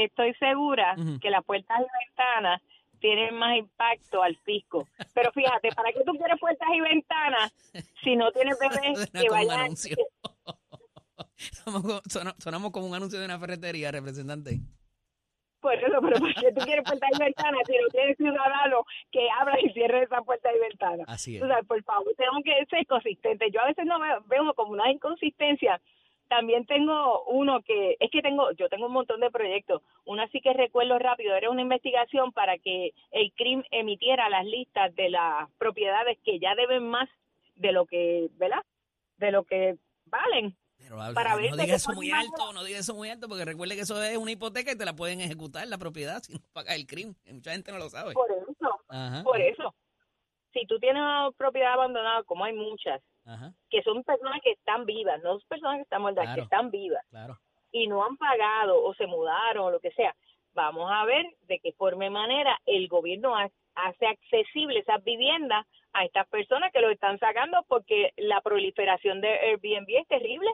estoy 0.05 0.33
segura 0.35 0.95
que 1.19 1.31
las 1.31 1.43
puertas 1.43 1.79
y 1.79 2.05
ventanas 2.05 2.61
tienen 2.99 3.33
más 3.35 3.57
impacto 3.57 4.21
al 4.21 4.37
fisco. 4.45 4.87
Pero 5.15 5.31
fíjate, 5.31 5.69
¿para 5.75 5.91
qué 5.91 6.03
tú 6.05 6.11
quieres 6.11 6.39
puertas 6.39 6.67
y 6.75 6.81
ventanas 6.81 7.51
si 8.03 8.15
no 8.15 8.31
tienes 8.31 8.55
bebés 8.59 9.09
que 9.11 9.29
vayan? 9.29 9.75
sonamos 12.39 12.71
como 12.71 12.87
un 12.87 12.95
anuncio 12.95 13.19
de 13.19 13.25
una 13.25 13.39
ferretería, 13.39 13.91
representante. 13.91 14.59
Por 15.67 15.75
eso, 15.75 15.99
pero 16.01 16.19
¿para 16.21 16.33
qué 16.33 16.51
tú 16.53 16.61
quieres 16.61 16.85
puertas 16.85 17.09
y 17.13 17.19
ventanas 17.19 17.61
si 17.67 17.73
no 17.73 17.87
tienes 17.89 18.15
ciudadanos 18.15 18.85
que 19.11 19.27
abran 19.37 19.59
y 19.59 19.69
cierren 19.73 20.03
esas 20.03 20.23
puertas 20.23 20.53
y 20.55 20.59
ventanas? 20.59 21.05
Así 21.09 21.35
es. 21.35 21.43
O 21.43 21.47
sea, 21.47 21.61
por 21.63 21.83
favor, 21.83 22.07
tenemos 22.15 22.41
que 22.45 22.65
ser 22.67 22.87
consistentes. 22.87 23.51
Yo 23.51 23.59
a 23.59 23.65
veces 23.65 23.85
no 23.85 23.99
veo, 23.99 24.23
veo 24.27 24.53
como 24.53 24.71
una 24.71 24.89
inconsistencia. 24.89 25.81
También 26.29 26.65
tengo 26.65 27.25
uno 27.25 27.61
que, 27.63 27.97
es 27.99 28.09
que 28.11 28.21
tengo, 28.21 28.49
yo 28.53 28.69
tengo 28.69 28.85
un 28.85 28.93
montón 28.93 29.19
de 29.19 29.29
proyectos. 29.29 29.81
Uno 30.05 30.21
así 30.21 30.39
que 30.39 30.53
recuerdo 30.53 30.97
rápido, 30.99 31.35
era 31.35 31.49
una 31.49 31.63
investigación 31.63 32.31
para 32.31 32.57
que 32.57 32.93
el 33.11 33.33
CRIM 33.33 33.63
emitiera 33.69 34.29
las 34.29 34.45
listas 34.45 34.95
de 34.95 35.09
las 35.09 35.51
propiedades 35.57 36.17
que 36.23 36.39
ya 36.39 36.55
deben 36.55 36.87
más 36.87 37.09
de 37.57 37.73
lo 37.73 37.85
que, 37.87 38.29
¿verdad? 38.37 38.63
De 39.17 39.31
lo 39.31 39.43
que 39.43 39.75
valen. 40.05 40.55
Pero 40.87 41.01
habla- 41.01 41.13
para 41.15 41.35
ver 41.35 41.51
no 41.51 41.57
de 41.57 41.63
diga 41.63 41.73
qué 41.73 41.75
eso 41.77 41.91
muy 41.93 42.11
alto, 42.11 42.53
no 42.53 42.63
diga 42.63 42.79
eso 42.79 42.93
muy 42.95 43.09
alto, 43.09 43.27
porque 43.27 43.43
recuerde 43.45 43.75
que 43.75 43.81
eso 43.81 44.01
es 44.01 44.17
una 44.17 44.31
hipoteca 44.31 44.71
y 44.71 44.77
te 44.77 44.85
la 44.85 44.93
pueden 44.95 45.19
ejecutar 45.21 45.67
la 45.67 45.77
propiedad 45.77 46.21
si 46.23 46.33
no 46.33 46.39
pagas 46.53 46.75
el 46.75 46.87
crimen. 46.87 47.15
Mucha 47.31 47.51
gente 47.51 47.71
no 47.71 47.77
lo 47.77 47.89
sabe. 47.89 48.13
Por 48.13 48.31
eso, 48.31 48.79
Ajá, 48.89 49.23
por 49.23 49.41
eso. 49.41 49.73
Si 50.53 50.65
tú 50.65 50.79
tienes 50.79 51.01
una 51.01 51.29
propiedad 51.37 51.73
abandonada, 51.73 52.23
como 52.23 52.45
hay 52.45 52.53
muchas, 52.53 53.01
ajá, 53.25 53.51
que 53.69 53.81
son 53.83 54.03
personas 54.03 54.39
que 54.43 54.51
están 54.51 54.85
vivas, 54.85 55.21
no 55.23 55.37
son 55.39 55.47
personas 55.49 55.75
que 55.77 55.81
están 55.83 56.01
muertas, 56.01 56.23
Claro. 56.23 56.35
que 56.35 56.43
están 56.43 56.71
vivas. 56.71 57.03
claro. 57.09 57.37
y 57.69 57.85
no 57.87 58.03
han 58.03 58.15
pagado 58.15 58.81
o 58.81 58.93
se 58.95 59.05
mudaron 59.07 59.65
o 59.65 59.71
lo 59.71 59.79
que 59.81 59.91
sea, 59.91 60.15
vamos 60.53 60.89
a 60.89 61.03
ver 61.05 61.25
de 61.47 61.59
qué 61.59 61.73
forma 61.73 62.05
y 62.05 62.09
manera 62.09 62.57
el 62.65 62.87
gobierno 62.87 63.35
ha- 63.35 63.51
hace 63.75 64.07
accesible 64.07 64.79
esas 64.79 65.03
viviendas 65.03 65.65
a 65.93 66.05
estas 66.05 66.27
personas 66.29 66.71
que 66.71 66.79
lo 66.79 66.89
están 66.89 67.19
sacando 67.19 67.63
porque 67.67 68.13
la 68.15 68.39
proliferación 68.41 69.19
de 69.19 69.27
Airbnb 69.27 69.89
es 69.99 70.07
terrible. 70.07 70.49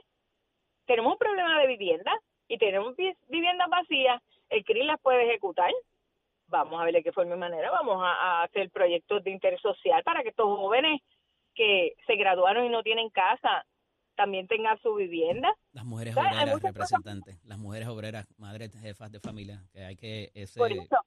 Tenemos 0.85 1.13
un 1.13 1.17
problema 1.17 1.59
de 1.59 1.67
vivienda 1.67 2.11
y 2.47 2.57
tenemos 2.57 2.95
vi- 2.95 3.15
viviendas 3.27 3.69
vacías. 3.69 4.21
El 4.49 4.63
CRI 4.63 4.83
las 4.83 4.99
puede 5.01 5.23
ejecutar. 5.29 5.71
Vamos 6.47 6.79
a 6.79 6.85
ver 6.85 6.93
de 6.93 7.03
qué 7.03 7.11
forma 7.11 7.35
y 7.35 7.39
manera 7.39 7.71
vamos 7.71 8.01
a, 8.03 8.11
a 8.11 8.43
hacer 8.43 8.69
proyectos 8.69 9.23
de 9.23 9.31
interés 9.31 9.61
social 9.61 10.03
para 10.03 10.21
que 10.23 10.29
estos 10.29 10.45
jóvenes 10.45 11.01
que 11.55 11.93
se 12.05 12.15
graduaron 12.15 12.65
y 12.65 12.69
no 12.69 12.83
tienen 12.83 13.09
casa 13.09 13.65
también 14.15 14.47
tengan 14.47 14.77
su 14.81 14.93
vivienda. 14.93 15.55
Las 15.71 15.85
mujeres 15.85 16.13
¿Sabes? 16.13 16.31
Obreras, 16.33 16.61
representantes, 16.61 17.43
las 17.45 17.57
mujeres 17.57 17.87
obreras, 17.87 18.27
madres, 18.37 18.71
jefas 18.79 19.11
de 19.11 19.19
familia, 19.19 19.63
que 19.71 19.83
hay 19.83 19.95
que, 19.95 20.31
ese, 20.35 20.59
Por 20.59 20.71
eso, 20.71 20.97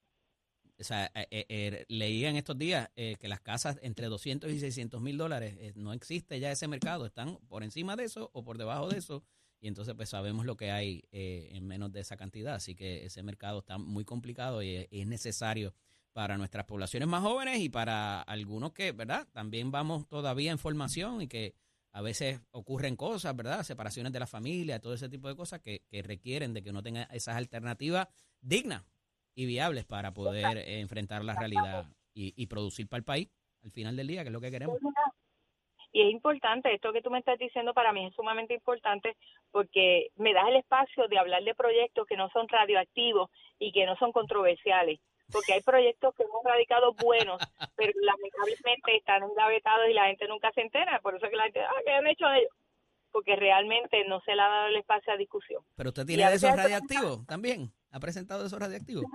o 0.78 0.82
sea, 0.82 1.06
eh, 1.14 1.26
eh, 1.30 1.46
eh, 1.48 1.84
leía 1.88 2.28
en 2.30 2.36
estos 2.36 2.58
días 2.58 2.90
eh, 2.96 3.14
que 3.20 3.28
las 3.28 3.40
casas 3.40 3.78
entre 3.82 4.06
200 4.06 4.50
y 4.50 4.58
600 4.58 5.00
mil 5.00 5.16
dólares, 5.18 5.56
eh, 5.60 5.72
no 5.76 5.92
existe 5.92 6.40
ya 6.40 6.50
ese 6.50 6.66
mercado, 6.66 7.06
están 7.06 7.36
por 7.48 7.62
encima 7.62 7.94
de 7.94 8.04
eso 8.04 8.30
o 8.32 8.42
por 8.42 8.58
debajo 8.58 8.88
de 8.88 8.98
eso, 8.98 9.22
y 9.66 9.68
entonces 9.68 9.94
pues 9.96 10.08
sabemos 10.08 10.46
lo 10.46 10.56
que 10.56 10.70
hay 10.70 11.02
eh, 11.10 11.48
en 11.50 11.66
menos 11.66 11.90
de 11.90 11.98
esa 11.98 12.16
cantidad, 12.16 12.54
así 12.54 12.76
que 12.76 13.04
ese 13.04 13.24
mercado 13.24 13.58
está 13.58 13.78
muy 13.78 14.04
complicado 14.04 14.62
y 14.62 14.76
es, 14.76 14.88
es 14.92 15.08
necesario 15.08 15.74
para 16.12 16.38
nuestras 16.38 16.66
poblaciones 16.66 17.08
más 17.08 17.22
jóvenes 17.22 17.58
y 17.58 17.68
para 17.68 18.22
algunos 18.22 18.70
que, 18.70 18.92
¿verdad? 18.92 19.26
También 19.32 19.72
vamos 19.72 20.06
todavía 20.06 20.52
en 20.52 20.60
formación 20.60 21.20
y 21.20 21.26
que 21.26 21.56
a 21.90 22.00
veces 22.00 22.40
ocurren 22.52 22.94
cosas, 22.94 23.34
¿verdad? 23.34 23.64
Separaciones 23.64 24.12
de 24.12 24.20
la 24.20 24.28
familia, 24.28 24.78
todo 24.78 24.94
ese 24.94 25.08
tipo 25.08 25.26
de 25.26 25.34
cosas 25.34 25.60
que, 25.60 25.82
que 25.88 26.00
requieren 26.00 26.54
de 26.54 26.62
que 26.62 26.70
uno 26.70 26.84
tenga 26.84 27.02
esas 27.10 27.34
alternativas 27.34 28.06
dignas 28.40 28.84
y 29.34 29.46
viables 29.46 29.84
para 29.84 30.14
poder 30.14 30.58
eh, 30.58 30.78
enfrentar 30.78 31.24
la 31.24 31.34
realidad 31.34 31.90
y 32.14 32.46
producir 32.46 32.88
para 32.88 32.98
el 32.98 33.04
país 33.04 33.28
al 33.64 33.72
final 33.72 33.96
del 33.96 34.06
día, 34.06 34.22
que 34.22 34.28
es 34.28 34.32
lo 34.32 34.40
que 34.40 34.52
queremos. 34.52 34.78
Y 35.96 36.02
es 36.02 36.12
importante, 36.12 36.74
esto 36.74 36.92
que 36.92 37.00
tú 37.00 37.10
me 37.10 37.20
estás 37.20 37.38
diciendo 37.38 37.72
para 37.72 37.90
mí 37.90 38.04
es 38.04 38.14
sumamente 38.14 38.52
importante 38.52 39.16
porque 39.50 40.08
me 40.16 40.34
das 40.34 40.46
el 40.48 40.56
espacio 40.56 41.08
de 41.08 41.18
hablar 41.18 41.42
de 41.42 41.54
proyectos 41.54 42.06
que 42.06 42.18
no 42.18 42.28
son 42.28 42.46
radioactivos 42.48 43.30
y 43.58 43.72
que 43.72 43.86
no 43.86 43.96
son 43.96 44.12
controversiales. 44.12 45.00
Porque 45.32 45.54
hay 45.54 45.62
proyectos 45.62 46.14
que 46.14 46.24
hemos 46.24 46.44
radicado 46.44 46.92
buenos, 47.02 47.38
pero 47.76 47.92
lamentablemente 47.98 48.94
están 48.94 49.22
engavetados 49.22 49.88
y 49.88 49.94
la 49.94 50.08
gente 50.08 50.28
nunca 50.28 50.52
se 50.52 50.60
entera. 50.60 51.00
Por 51.00 51.16
eso 51.16 51.30
que 51.30 51.36
la 51.36 51.44
gente, 51.44 51.62
ah, 51.62 51.80
¿qué 51.82 51.92
han 51.92 52.06
hecho 52.08 52.30
ellos? 52.30 52.52
Porque 53.10 53.34
realmente 53.34 54.04
no 54.06 54.20
se 54.20 54.34
le 54.34 54.42
ha 54.42 54.48
dado 54.48 54.66
el 54.66 54.76
espacio 54.76 55.14
a 55.14 55.16
discusión. 55.16 55.62
Pero 55.76 55.88
usted 55.88 56.04
tiene 56.04 56.28
de 56.28 56.34
esos 56.34 56.50
hay 56.50 56.56
radiactivos 56.58 57.26
también. 57.26 57.72
¿Ha 57.90 58.00
presentado 58.00 58.44
esos 58.44 58.60
radiactivos? 58.60 59.06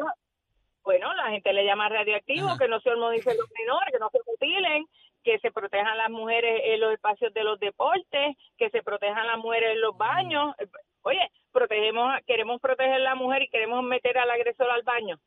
bueno, 0.84 1.13
la 1.13 1.30
gente 1.30 1.54
le 1.54 1.63
llama 1.63 1.89
radioactivo, 1.89 2.48
Ajá. 2.48 2.58
que 2.58 2.67
no 2.67 2.80
se 2.80 2.89
hormonicen 2.89 3.38
los 3.38 3.48
menores, 3.52 3.94
que 3.94 4.00
no 4.00 4.10
se 4.10 4.20
mutilen, 4.26 4.86
que 5.23 5.39
se 5.39 5.51
protejan 5.51 5.97
las 5.97 6.10
mujeres 6.10 6.62
en 6.65 6.79
los 6.79 6.93
espacios 6.93 7.34
de 7.34 7.43
los 7.43 7.60
deportes, 7.60 8.36
que 8.57 8.69
se 8.69 8.84
protejan 8.84 9.27
las 9.27 9.38
mujeres 9.38 9.71
en 9.71 9.81
los 9.81 9.97
baños. 9.97 10.55
Oye, 11.03 11.31
protegemos, 11.51 12.13
queremos 12.25 12.60
proteger 12.62 12.95
a 12.95 12.99
la 12.99 13.15
mujer 13.15 13.43
y 13.43 13.49
queremos 13.49 13.84
meter 13.84 14.17
al 14.17 14.29
agresor 14.29 14.69
al 14.69 14.84
baño, 14.84 15.17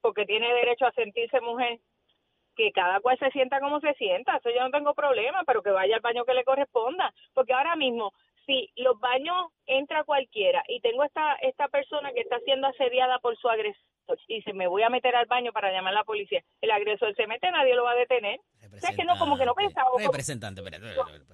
porque 0.00 0.24
tiene 0.24 0.52
derecho 0.54 0.86
a 0.86 0.92
sentirse 0.92 1.40
mujer. 1.40 1.78
Que 2.56 2.72
cada 2.72 3.00
cual 3.00 3.18
se 3.18 3.30
sienta 3.32 3.60
como 3.60 3.80
se 3.80 3.92
sienta, 3.94 4.38
eso 4.38 4.48
yo 4.48 4.60
no 4.62 4.70
tengo 4.70 4.94
problema, 4.94 5.44
pero 5.44 5.62
que 5.62 5.70
vaya 5.70 5.96
al 5.96 6.00
baño 6.00 6.24
que 6.24 6.32
le 6.32 6.42
corresponda, 6.42 7.12
porque 7.34 7.52
ahora 7.52 7.76
mismo 7.76 8.14
si 8.46 8.70
los 8.76 8.98
baños 8.98 9.48
entra 9.66 10.04
cualquiera 10.04 10.62
y 10.68 10.80
tengo 10.80 11.04
esta 11.04 11.34
esta 11.42 11.68
persona 11.68 12.12
que 12.12 12.20
está 12.20 12.38
siendo 12.40 12.68
asediada 12.68 13.18
por 13.18 13.36
su 13.36 13.48
agresor 13.48 13.82
y 14.28 14.36
dice 14.36 14.52
me 14.52 14.68
voy 14.68 14.84
a 14.84 14.88
meter 14.88 15.16
al 15.16 15.26
baño 15.26 15.52
para 15.52 15.72
llamar 15.72 15.92
a 15.92 15.96
la 15.96 16.04
policía, 16.04 16.42
el 16.60 16.70
agresor 16.70 17.14
se 17.14 17.26
mete, 17.26 17.50
nadie 17.50 17.74
lo 17.74 17.84
va 17.84 17.90
a 17.92 17.96
detener. 17.96 18.40
O 18.76 18.80
sea, 18.80 18.94
que 18.94 19.04
no, 19.04 19.18
como 19.18 19.36
que 19.38 19.44
no 19.44 19.54
pensaba. 19.54 19.88
Representante, 19.98 20.60
espérate, 20.60 20.86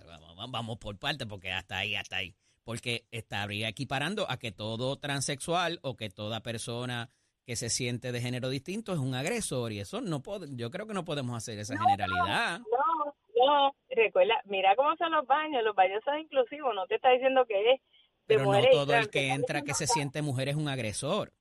vamos- 0.06 0.50
vamos 0.50 0.78
por 0.78 0.98
parte 0.98 1.26
porque 1.26 1.50
hasta 1.52 1.78
ahí, 1.78 1.94
hasta 1.94 2.16
ahí. 2.16 2.34
Porque 2.64 3.06
estaría 3.10 3.68
equiparando 3.68 4.30
a 4.30 4.36
que 4.38 4.52
todo 4.52 4.96
transexual 4.96 5.78
o 5.82 5.96
que 5.96 6.10
toda 6.10 6.40
persona 6.40 7.10
que 7.44 7.56
se 7.56 7.70
siente 7.70 8.12
de 8.12 8.20
género 8.20 8.48
distinto 8.50 8.92
es 8.92 9.00
un 9.00 9.14
agresor 9.16 9.72
y 9.72 9.80
eso 9.80 10.00
no 10.00 10.22
yo 10.50 10.70
creo 10.70 10.86
que 10.86 10.94
no 10.94 11.04
podemos 11.04 11.36
hacer 11.36 11.58
esa 11.58 11.76
generalidad. 11.76 12.60
No, 12.60 13.14
no, 13.44 13.74
recuerda, 13.90 14.40
mira 14.44 14.76
cómo 14.76 14.94
son 14.96 15.10
los 15.10 15.26
baños, 15.26 15.62
los 15.64 15.74
baños 15.74 16.00
son 16.04 16.20
inclusivos, 16.20 16.72
no 16.74 16.86
te 16.86 16.94
está 16.94 17.10
diciendo 17.10 17.44
que 17.46 17.58
es 17.72 17.80
de 17.80 17.82
Pero 18.26 18.40
no 18.44 18.46
mujeres 18.50 18.70
todo 18.70 18.94
el 18.94 19.10
que 19.10 19.30
entra 19.32 19.62
que 19.62 19.74
se 19.74 19.88
siente 19.88 20.22
mujer 20.22 20.48
es 20.48 20.54
un 20.54 20.68
agresor. 20.68 21.32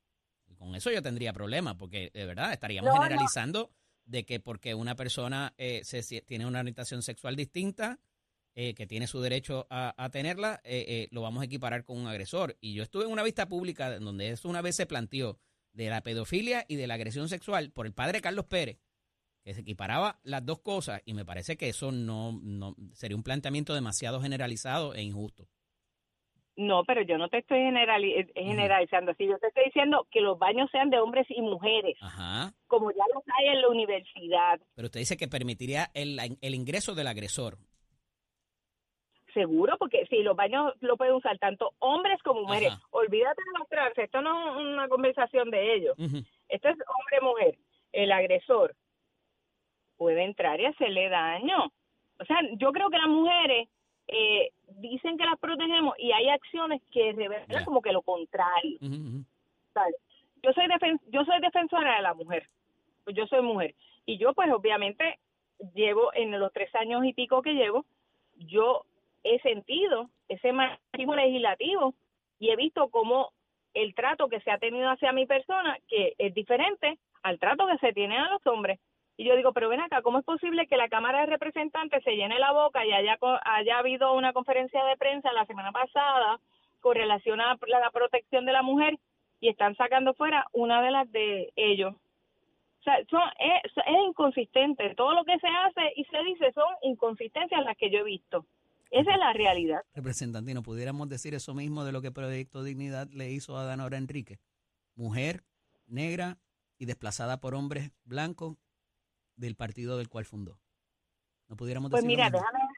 Y 0.47 0.55
con 0.55 0.73
eso 0.73 0.89
yo 0.89 1.03
tendría 1.03 1.33
problemas, 1.33 1.75
porque 1.75 2.09
de 2.15 2.25
verdad 2.25 2.51
estaríamos 2.51 2.87
no. 2.95 2.99
generalizando 2.99 3.69
de 4.11 4.25
que 4.25 4.39
porque 4.39 4.75
una 4.75 4.95
persona 4.95 5.53
eh, 5.57 5.81
tiene 6.25 6.45
una 6.45 6.59
orientación 6.59 7.01
sexual 7.01 7.35
distinta, 7.35 7.99
eh, 8.53 8.73
que 8.73 8.85
tiene 8.85 9.07
su 9.07 9.21
derecho 9.21 9.65
a, 9.69 10.09
tenerla, 10.11 10.59
eh, 10.65 11.07
lo 11.11 11.21
vamos 11.21 11.41
a 11.41 11.45
equiparar 11.45 11.85
con 11.85 11.97
un 11.97 12.07
agresor. 12.07 12.57
Y 12.59 12.73
yo 12.73 12.83
estuve 12.83 13.05
en 13.05 13.11
una 13.11 13.23
vista 13.23 13.47
pública 13.47 13.97
donde 13.97 14.29
eso 14.29 14.49
una 14.49 14.61
vez 14.61 14.75
se 14.75 14.85
planteó 14.85 15.39
de 15.71 15.89
la 15.89 16.01
pedofilia 16.01 16.65
y 16.67 16.75
de 16.75 16.87
la 16.87 16.95
agresión 16.95 17.29
sexual 17.29 17.71
por 17.71 17.85
el 17.85 17.93
padre 17.93 18.19
Carlos 18.19 18.45
Pérez, 18.45 18.79
que 19.45 19.53
se 19.53 19.61
equiparaba 19.61 20.19
las 20.23 20.45
dos 20.45 20.59
cosas, 20.59 21.01
y 21.05 21.13
me 21.13 21.23
parece 21.23 21.55
que 21.55 21.69
eso 21.69 21.93
no, 21.93 22.37
no 22.43 22.75
sería 22.93 23.15
un 23.15 23.23
planteamiento 23.23 23.73
demasiado 23.73 24.21
generalizado 24.21 24.93
e 24.93 25.01
injusto. 25.01 25.47
No, 26.57 26.83
pero 26.83 27.01
yo 27.01 27.17
no 27.17 27.29
te 27.29 27.37
estoy 27.39 27.59
generali- 27.59 28.13
eh, 28.13 28.31
generalizando 28.35 29.11
así, 29.11 29.25
yo 29.25 29.37
te 29.39 29.47
estoy 29.47 29.63
diciendo 29.65 30.05
que 30.11 30.19
los 30.21 30.37
baños 30.37 30.69
sean 30.71 30.89
de 30.89 30.99
hombres 30.99 31.25
y 31.29 31.41
mujeres, 31.41 31.95
Ajá. 32.01 32.51
como 32.67 32.91
ya 32.91 33.03
los 33.13 33.23
hay 33.39 33.47
en 33.47 33.61
la 33.61 33.69
universidad. 33.69 34.59
Pero 34.75 34.87
usted 34.87 34.99
dice 34.99 35.17
que 35.17 35.27
permitiría 35.29 35.89
el, 35.93 36.19
el 36.41 36.53
ingreso 36.55 36.93
del 36.93 37.07
agresor. 37.07 37.57
Seguro, 39.33 39.77
porque 39.77 40.05
si 40.09 40.17
los 40.23 40.35
baños 40.35 40.73
lo 40.81 40.97
pueden 40.97 41.13
usar 41.15 41.37
tanto 41.39 41.71
hombres 41.79 42.21
como 42.21 42.41
mujeres. 42.41 42.73
Ajá. 42.73 42.81
Olvídate 42.91 43.41
de 43.41 43.59
los 43.59 43.69
trans, 43.69 43.97
esto 43.97 44.21
no 44.21 44.59
es 44.59 44.65
una 44.73 44.89
conversación 44.89 45.49
de 45.51 45.73
ellos. 45.75 45.95
Esto 46.49 46.67
es 46.67 46.75
hombre-mujer. 46.85 47.57
El 47.93 48.11
agresor 48.11 48.75
puede 49.95 50.25
entrar 50.25 50.59
y 50.59 50.65
hacerle 50.65 51.07
daño. 51.07 51.71
O 52.19 52.25
sea, 52.25 52.37
yo 52.57 52.73
creo 52.73 52.89
que 52.89 52.97
las 52.97 53.07
mujeres 53.07 53.69
eh, 54.11 54.51
dicen 54.79 55.17
que 55.17 55.25
las 55.25 55.39
protegemos 55.39 55.95
y 55.97 56.11
hay 56.11 56.29
acciones 56.29 56.81
que 56.91 57.13
revelan 57.13 57.47
Ya. 57.49 57.65
como 57.65 57.81
que 57.81 57.91
lo 57.91 58.01
contrario. 58.01 58.77
Yo 60.43 60.51
soy 60.53 60.65
defen- 60.67 60.99
yo 61.07 61.23
soy 61.25 61.39
defensora 61.39 61.95
de 61.97 62.01
la 62.01 62.13
mujer. 62.13 62.47
Pues 63.03 63.15
yo 63.15 63.25
soy 63.27 63.41
mujer. 63.41 63.75
Y 64.05 64.17
yo, 64.17 64.33
pues, 64.33 64.51
obviamente, 64.51 65.19
llevo 65.73 66.13
en 66.13 66.37
los 66.39 66.51
tres 66.53 66.73
años 66.75 67.05
y 67.05 67.13
pico 67.13 67.41
que 67.41 67.53
llevo, 67.53 67.85
yo 68.37 68.83
he 69.23 69.39
sentido 69.41 70.09
ese 70.27 70.51
machismo 70.51 71.15
legislativo 71.15 71.93
y 72.39 72.49
he 72.49 72.55
visto 72.55 72.89
cómo 72.89 73.31
el 73.73 73.93
trato 73.93 74.27
que 74.27 74.41
se 74.41 74.51
ha 74.51 74.57
tenido 74.57 74.89
hacia 74.89 75.11
mi 75.13 75.25
persona, 75.27 75.77
que 75.87 76.15
es 76.17 76.33
diferente 76.33 76.97
al 77.23 77.37
trato 77.39 77.67
que 77.67 77.77
se 77.77 77.93
tiene 77.93 78.17
a 78.17 78.29
los 78.31 78.45
hombres. 78.47 78.79
Y 79.21 79.23
yo 79.23 79.35
digo, 79.35 79.53
pero 79.53 79.69
ven 79.69 79.81
acá, 79.81 80.01
¿cómo 80.01 80.17
es 80.17 80.25
posible 80.25 80.65
que 80.65 80.77
la 80.77 80.89
Cámara 80.89 81.19
de 81.19 81.27
Representantes 81.27 82.03
se 82.03 82.15
llene 82.15 82.39
la 82.39 82.53
boca 82.53 82.83
y 82.83 82.91
haya, 82.91 83.19
haya 83.43 83.77
habido 83.77 84.15
una 84.15 84.33
conferencia 84.33 84.83
de 84.83 84.97
prensa 84.97 85.31
la 85.31 85.45
semana 85.45 85.71
pasada 85.71 86.39
con 86.79 86.95
relación 86.95 87.39
a 87.39 87.55
la, 87.67 87.79
la 87.79 87.91
protección 87.91 88.47
de 88.47 88.51
la 88.51 88.63
mujer 88.63 88.97
y 89.39 89.49
están 89.49 89.75
sacando 89.75 90.15
fuera 90.15 90.47
una 90.53 90.81
de 90.81 90.89
las 90.89 91.11
de 91.11 91.53
ellos? 91.55 91.93
O 91.93 92.83
sea, 92.83 92.95
son, 93.11 93.21
es, 93.37 93.71
es 93.85 94.07
inconsistente. 94.07 94.95
Todo 94.95 95.13
lo 95.13 95.23
que 95.23 95.37
se 95.37 95.47
hace 95.47 95.93
y 95.97 96.03
se 96.05 96.23
dice 96.23 96.51
son 96.53 96.73
inconsistencias 96.81 97.63
las 97.63 97.77
que 97.77 97.91
yo 97.91 97.99
he 97.99 98.03
visto. 98.03 98.47
Esa 98.89 99.11
es 99.11 99.19
la 99.19 99.33
realidad. 99.33 99.83
Representante, 99.93 100.51
¿no 100.55 100.63
pudiéramos 100.63 101.07
decir 101.09 101.35
eso 101.35 101.53
mismo 101.53 101.85
de 101.85 101.91
lo 101.91 102.01
que 102.01 102.09
Proyecto 102.09 102.63
Dignidad 102.63 103.07
le 103.11 103.29
hizo 103.29 103.55
a 103.55 103.65
Danora 103.65 103.99
Enrique? 103.99 104.39
Mujer, 104.95 105.43
negra 105.85 106.39
y 106.79 106.85
desplazada 106.85 107.39
por 107.39 107.53
hombres 107.53 107.91
blancos 108.03 108.57
del 109.41 109.55
partido 109.55 109.97
del 109.97 110.07
cual 110.07 110.25
fundó. 110.25 110.57
¿No 111.49 111.55
pudiéramos 111.57 111.91
Pues 111.91 112.03
decir 112.03 112.15
mira, 112.17 112.29
lo 112.29 112.37
mismo? 112.37 112.47
déjame, 112.53 112.73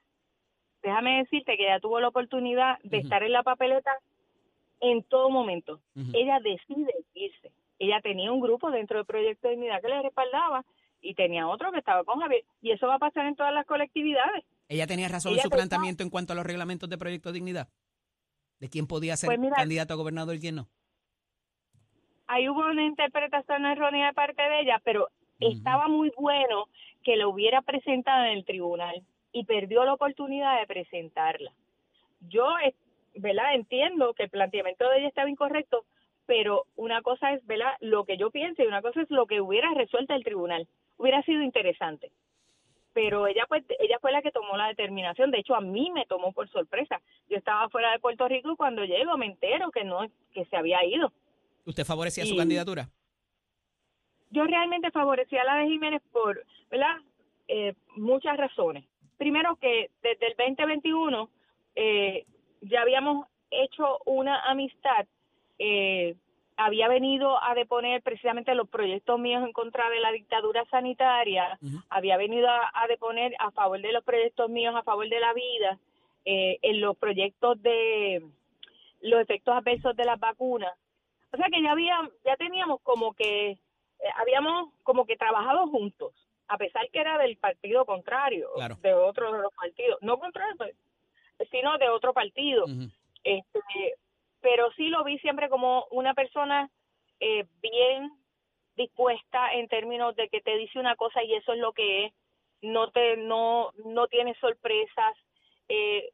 déjame 0.82 1.18
decirte 1.20 1.58
que 1.58 1.64
ella 1.66 1.80
tuvo 1.80 2.00
la 2.00 2.08
oportunidad 2.08 2.80
de 2.84 2.98
estar 2.98 3.22
en 3.22 3.34
la 3.34 3.44
papeleta 3.44 3.92
en 4.80 5.04
todo 5.04 5.30
momento. 5.30 5.82
Ella 6.14 6.40
decide 6.40 6.94
irse. 7.14 7.52
Ella 7.80 8.00
tenía 8.02 8.32
un 8.32 8.40
grupo 8.40 8.72
dentro 8.72 8.98
del 8.98 9.06
Proyecto 9.06 9.48
de 9.48 9.56
Dignidad 9.56 9.82
que 9.82 9.90
le 9.90 10.02
respaldaba 10.02 10.66
y 11.02 11.14
tenía 11.16 11.48
otro 11.48 11.72
que 11.72 11.80
estaba 11.80 12.04
con 12.06 12.20
Javier. 12.22 12.44
Y 12.62 12.72
eso 12.72 12.88
va 12.88 12.96
a 12.96 13.00
pasar 13.00 13.26
en 13.28 13.36
todas 13.36 13.54
las 13.54 13.66
colectividades. 13.66 14.44
¿Ella 14.70 14.88
tenía 14.88 15.10
razón 15.10 15.34
en 15.34 15.40
su 15.40 15.50
pensaba- 15.50 15.58
planteamiento 15.68 16.04
en 16.04 16.10
cuanto 16.10 16.32
a 16.34 16.36
los 16.36 16.46
reglamentos 16.46 16.90
de 16.90 16.98
Proyecto 16.98 17.32
Dignidad? 17.34 17.68
¿De 18.60 18.70
quién 18.70 18.88
podía 18.88 19.18
ser 19.18 19.28
Pues 19.28 19.40
mira- 19.40 19.56
candidato 19.58 19.94
a 19.94 19.98
gobernador 19.98 20.36
y 20.36 20.40
quién 20.40 20.56
no? 20.56 20.70
ahí 22.28 22.48
hubo 22.50 22.62
una 22.66 22.86
interpretación 22.86 23.66
errónea 23.66 24.08
de 24.08 24.14
parte 24.14 24.42
de 24.42 24.62
ella, 24.62 24.82
pero. 24.84 25.10
Estaba 25.52 25.88
muy 25.88 26.12
bueno 26.18 26.68
que 27.04 27.18
lo 27.18 27.30
hubiera 27.30 27.62
presentado 27.62 28.26
en 28.26 28.32
el 28.32 28.46
tribunal 28.46 29.04
y 29.32 29.46
perdió 29.46 29.84
la 29.84 29.94
oportunidad 29.94 30.60
de 30.60 30.68
presentarla. 30.68 31.52
Yo, 32.30 32.48
¿verdad? 33.16 33.56
Entiendo 33.56 34.14
que 34.14 34.24
el 34.24 34.30
planteamiento 34.30 34.90
de 34.90 35.00
ella 35.00 35.08
estaba 35.08 35.30
incorrecto, 35.30 35.86
pero 36.26 36.66
una 36.76 37.02
cosa 37.02 37.34
es, 37.34 37.46
¿verdad? 37.46 37.74
Lo 37.82 38.06
que 38.06 38.18
yo 38.18 38.32
pienso 38.32 38.64
y 38.64 38.68
una 38.68 38.82
cosa 38.82 39.02
es 39.02 39.10
lo 39.10 39.26
que 39.26 39.42
hubiera 39.42 39.74
resuelto 39.74 40.14
el 40.14 40.24
tribunal. 40.24 40.68
Hubiera 40.98 41.22
sido 41.24 41.42
interesante. 41.42 42.12
Pero 42.94 43.26
ella 43.26 43.46
pues 43.48 43.64
ella 43.80 43.98
fue 44.00 44.12
la 44.12 44.22
que 44.22 44.32
tomó 44.32 44.56
la 44.56 44.68
determinación, 44.68 45.32
de 45.32 45.40
hecho 45.40 45.56
a 45.56 45.62
mí 45.62 45.90
me 45.92 46.06
tomó 46.06 46.32
por 46.32 46.48
sorpresa. 46.50 47.02
Yo 47.28 47.38
estaba 47.38 47.68
fuera 47.70 47.92
de 47.92 48.00
Puerto 48.00 48.28
Rico 48.28 48.52
y 48.52 48.56
cuando 48.56 48.86
llego 48.86 49.18
me 49.18 49.26
entero 49.26 49.72
que 49.72 49.84
no 49.84 50.08
que 50.32 50.46
se 50.46 50.56
había 50.56 50.86
ido. 50.86 51.12
¿Usted 51.66 51.86
favorecía 51.86 52.26
su 52.26 52.38
candidatura? 52.38 52.90
Yo 54.34 54.46
realmente 54.46 54.92
favorecía 54.92 55.42
a 55.42 55.46
la 55.46 55.56
de 55.58 55.68
Jiménez 55.68 56.02
por, 56.12 56.44
¿verdad? 56.70 56.98
Eh, 57.48 57.74
muchas 57.96 58.36
razones. 58.38 58.84
Primero 59.18 59.56
que 59.58 59.92
desde 60.02 60.28
el 60.28 60.36
2021 60.38 61.30
eh, 61.76 62.26
ya 62.62 62.82
habíamos 62.82 63.28
hecho 63.52 64.00
una 64.06 64.42
amistad, 64.50 65.06
eh, 65.60 66.16
había 66.58 66.88
venido 66.88 67.42
a 67.44 67.54
deponer 67.56 68.02
precisamente 68.02 68.56
los 68.56 68.70
proyectos 68.70 69.20
míos 69.20 69.44
en 69.44 69.54
contra 69.54 69.90
de 69.90 70.00
la 70.00 70.12
dictadura 70.12 70.66
sanitaria, 70.70 71.58
había 71.90 72.18
venido 72.18 72.48
a, 72.50 72.72
a 72.74 72.88
deponer 72.88 73.34
a 73.40 73.52
favor 73.52 73.82
de 73.82 73.92
los 73.92 74.04
proyectos 74.04 74.50
míos, 74.50 74.76
a 74.76 74.84
favor 74.84 75.08
de 75.10 75.20
la 75.20 75.34
vida, 75.34 75.80
eh, 76.26 76.58
en 76.62 76.80
los 76.80 76.96
proyectos 76.98 77.62
de 77.62 78.24
los 79.02 79.22
efectos 79.22 79.56
adversos 79.56 79.94
de 79.96 80.06
las 80.06 80.18
vacunas. 80.18 80.72
O 81.34 81.38
sea 81.38 81.48
que 81.52 81.62
ya 81.62 81.72
había, 81.72 81.98
ya 82.24 82.38
teníamos 82.38 82.80
como 82.82 83.14
que 83.14 83.58
habíamos 84.16 84.74
como 84.84 85.06
que 85.06 85.16
trabajado 85.18 85.68
juntos, 85.68 86.14
a 86.48 86.58
pesar 86.58 86.90
que 86.90 87.00
era 87.00 87.18
del 87.18 87.38
partido 87.38 87.86
contrario, 87.86 88.50
Claro. 88.56 88.76
de 88.82 88.94
otro 88.94 89.32
de 89.32 89.42
los 89.42 89.54
partidos, 89.54 90.00
no 90.02 90.20
contrario, 90.20 90.56
pues, 90.58 90.76
sino 91.52 91.78
de 91.78 91.90
otro 91.90 92.14
partido. 92.14 92.66
Este, 93.24 93.96
pero 94.42 94.72
sí 94.74 94.90
lo 94.90 95.04
vi 95.04 95.18
siempre 95.20 95.50
como 95.50 95.86
una 95.92 96.14
persona 96.14 96.70
eh, 97.20 97.46
bien 97.62 98.12
dispuesta 98.76 99.54
en 99.54 99.68
términos 99.68 100.16
de 100.16 100.28
que 100.30 100.42
te 100.42 100.58
dice 100.58 100.80
una 100.80 100.96
cosa 100.96 101.24
y 101.24 101.34
eso 101.36 101.54
es 101.54 101.60
lo 101.60 101.72
que 101.74 102.06
es, 102.06 102.14
no 102.62 102.92
te 102.92 103.18
no 103.18 103.72
no 103.86 104.08
tiene 104.08 104.36
sorpresas, 104.36 105.16
eh, 105.70 106.10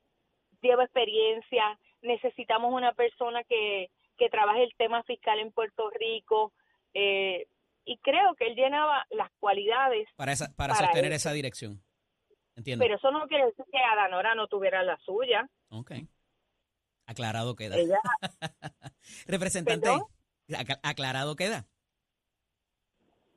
lleva 0.61 0.83
experiencia, 0.83 1.79
necesitamos 2.01 2.73
una 2.73 2.93
persona 2.93 3.43
que 3.43 3.89
que 4.17 4.29
trabaje 4.29 4.63
el 4.63 4.75
tema 4.75 5.01
fiscal 5.03 5.39
en 5.39 5.51
Puerto 5.51 5.89
Rico 5.91 6.51
eh, 6.93 7.47
y 7.85 7.97
creo 7.97 8.35
que 8.35 8.47
él 8.47 8.55
llenaba 8.55 9.05
las 9.09 9.31
cualidades, 9.39 10.07
Para, 10.15 10.31
esa, 10.31 10.53
para, 10.55 10.73
Para 10.73 10.87
sostener 10.87 11.11
esa 11.13 11.31
dirección. 11.31 11.81
Entiendo. 12.55 12.83
pero 12.83 12.97
eso 12.97 13.09
no 13.11 13.25
quiere 13.27 13.45
decir 13.45 13.63
que 13.71 13.77
Adanora 13.77 14.35
no 14.35 14.47
tuviera 14.47 14.83
la 14.83 14.97
suya. 15.05 15.49
ok. 15.69 15.91
Aclarado 17.05 17.55
queda. 17.55 17.75
Ella 17.75 17.99
Representante, 19.25 19.89
aclarado 20.83 21.35
queda. 21.35 21.67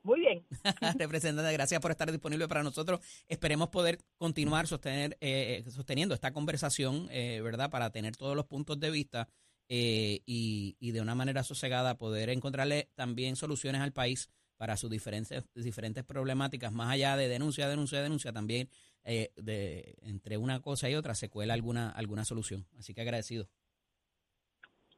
Muy 0.03 0.19
bien. 0.19 0.45
Representante, 0.99 1.51
gracias 1.53 1.81
por 1.81 1.89
estar 1.89 2.11
disponible 2.11 2.47
para 2.47 2.61
nosotros. 2.61 2.99
Esperemos 3.27 3.69
poder 3.69 3.99
continuar 4.17 4.67
sostener, 4.67 5.17
eh, 5.21 5.63
sosteniendo 5.69 6.13
esta 6.13 6.33
conversación, 6.33 7.07
eh, 7.09 7.41
¿verdad? 7.41 7.71
Para 7.71 7.89
tener 7.89 8.15
todos 8.17 8.35
los 8.35 8.45
puntos 8.45 8.79
de 8.79 8.91
vista 8.91 9.29
eh, 9.75 10.21
y, 10.27 10.77
y 10.79 10.91
de 10.91 11.01
una 11.01 11.15
manera 11.15 11.41
sosegada 11.41 11.97
poder 11.97 12.29
encontrarle 12.29 12.89
también 12.93 13.35
soluciones 13.35 13.81
al 13.81 13.91
país 13.91 14.29
para 14.55 14.77
sus 14.77 14.87
diferentes, 14.91 15.43
diferentes 15.55 16.03
problemáticas, 16.03 16.71
más 16.71 16.91
allá 16.91 17.17
de 17.17 17.27
denuncia, 17.27 17.67
denuncia, 17.67 18.03
denuncia, 18.03 18.31
también 18.31 18.69
eh, 19.03 19.31
de, 19.35 19.95
entre 20.03 20.37
una 20.37 20.61
cosa 20.61 20.91
y 20.91 20.93
otra 20.93 21.15
se 21.15 21.31
cuela 21.31 21.55
alguna, 21.55 21.89
alguna 21.89 22.23
solución. 22.23 22.67
Así 22.77 22.93
que 22.93 23.01
agradecido. 23.01 23.47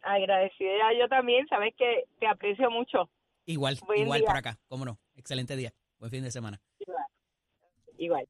Agradecida 0.02 0.92
yo 1.00 1.08
también, 1.08 1.48
sabes 1.48 1.74
que 1.78 2.04
te 2.20 2.28
aprecio 2.28 2.70
mucho. 2.70 3.10
Igual, 3.46 3.78
Buen 3.88 4.02
igual 4.02 4.20
día. 4.20 4.28
por 4.28 4.36
acá, 4.36 4.60
cómo 4.68 4.84
no. 4.84 5.00
Excelente 5.16 5.56
día. 5.56 5.74
Buen 6.00 6.12
fin 6.12 6.22
de 6.22 6.32
semana. 6.32 6.60
Igual. 6.80 7.06
Igual. 7.98 8.28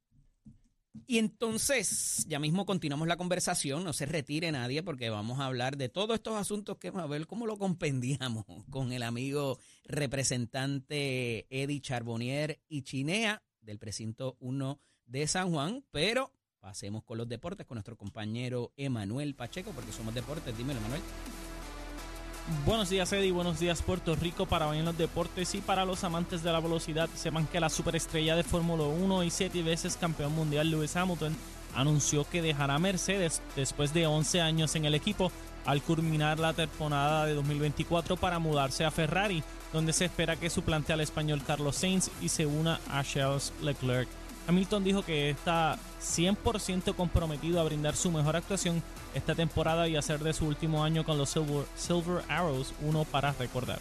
Y 1.08 1.20
entonces, 1.20 2.26
ya 2.28 2.40
mismo 2.40 2.66
continuamos 2.66 3.08
la 3.08 3.18
conversación, 3.18 3.84
no 3.84 3.94
se 3.94 4.08
retire 4.08 4.52
nadie 4.52 4.82
porque 4.82 5.12
vamos 5.12 5.40
a 5.40 5.46
hablar 5.46 5.78
de 5.78 5.88
todos 5.88 6.16
estos 6.16 6.36
asuntos 6.36 6.78
que 6.78 6.88
a 6.88 7.06
ver 7.06 7.28
cómo 7.28 7.46
lo 7.46 7.58
compendiamos 7.58 8.46
con 8.72 8.92
el 8.92 9.04
amigo 9.04 9.60
representante 9.84 11.46
Eddie 11.50 11.82
Charbonnier 11.82 12.60
y 12.68 12.82
Chinea 12.82 13.44
del 13.62 13.78
precinto 13.78 14.36
1 14.40 14.80
de 15.06 15.28
San 15.28 15.52
Juan, 15.52 15.86
pero 15.92 16.32
pasemos 16.60 17.04
con 17.04 17.20
los 17.20 17.30
deportes 17.30 17.68
con 17.68 17.76
nuestro 17.76 17.96
compañero 17.96 18.74
Emanuel 18.76 19.36
Pacheco 19.36 19.72
porque 19.72 19.92
somos 19.92 20.16
deportes, 20.16 20.58
dímelo 20.58 20.80
Emanuel. 20.80 21.02
Buenos 22.64 22.90
días 22.90 23.12
Eddie, 23.12 23.32
buenos 23.32 23.60
días 23.60 23.82
Puerto 23.82 24.16
Rico 24.16 24.46
para 24.46 24.68
hoy 24.68 24.78
en 24.78 24.86
los 24.86 24.96
deportes 24.96 25.56
y 25.56 25.62
para 25.62 25.84
los 25.84 26.04
amantes 26.04 26.44
de 26.44 26.52
la 26.52 26.60
velocidad. 26.60 27.10
Sepan 27.16 27.48
que 27.48 27.60
la 27.60 27.70
superestrella 27.70 28.36
de 28.36 28.44
Fórmula 28.44 28.84
1 28.84 29.24
y 29.24 29.32
siete 29.32 29.64
veces 29.64 29.98
campeón 29.98 30.36
mundial 30.36 30.70
Lewis 30.70 30.96
Hamilton 30.96 31.36
anunció 31.74 32.24
que 32.30 32.44
dejará 32.44 32.78
Mercedes 32.78 33.42
después 33.56 33.96
de 33.96 34.06
11 34.06 34.42
años 34.42 34.76
en 34.76 34.86
el 34.86 34.94
equipo 34.94 35.32
al 35.66 35.82
culminar 35.82 36.38
la 36.38 36.54
temporada 36.54 37.26
de 37.26 37.34
2024 37.34 38.16
para 38.16 38.38
mudarse 38.38 38.86
a 38.86 38.92
Ferrari, 38.92 39.44
donde 39.74 39.92
se 39.92 40.06
espera 40.06 40.36
que 40.36 40.52
suplante 40.52 40.94
al 40.94 41.02
español 41.02 41.42
Carlos 41.48 41.78
Sainz 41.78 42.12
y 42.22 42.30
se 42.30 42.46
una 42.46 42.80
a 42.92 43.04
Charles 43.04 43.54
Leclerc. 43.64 44.08
Hamilton 44.48 44.84
dijo 44.84 45.04
que 45.04 45.30
está 45.30 45.78
100% 46.02 46.96
comprometido 46.96 47.60
a 47.60 47.64
brindar 47.64 47.96
su 47.96 48.12
mejor 48.12 48.36
actuación 48.36 48.84
esta 49.14 49.34
temporada 49.34 49.88
y 49.88 49.96
hacer 49.96 50.20
de 50.20 50.34
su 50.34 50.46
último 50.46 50.84
año 50.84 51.04
con 51.04 51.18
los 51.18 51.30
Silver, 51.30 51.66
Silver 51.76 52.24
Arrows 52.28 52.74
uno 52.82 53.06
para 53.06 53.32
recordar. 53.34 53.80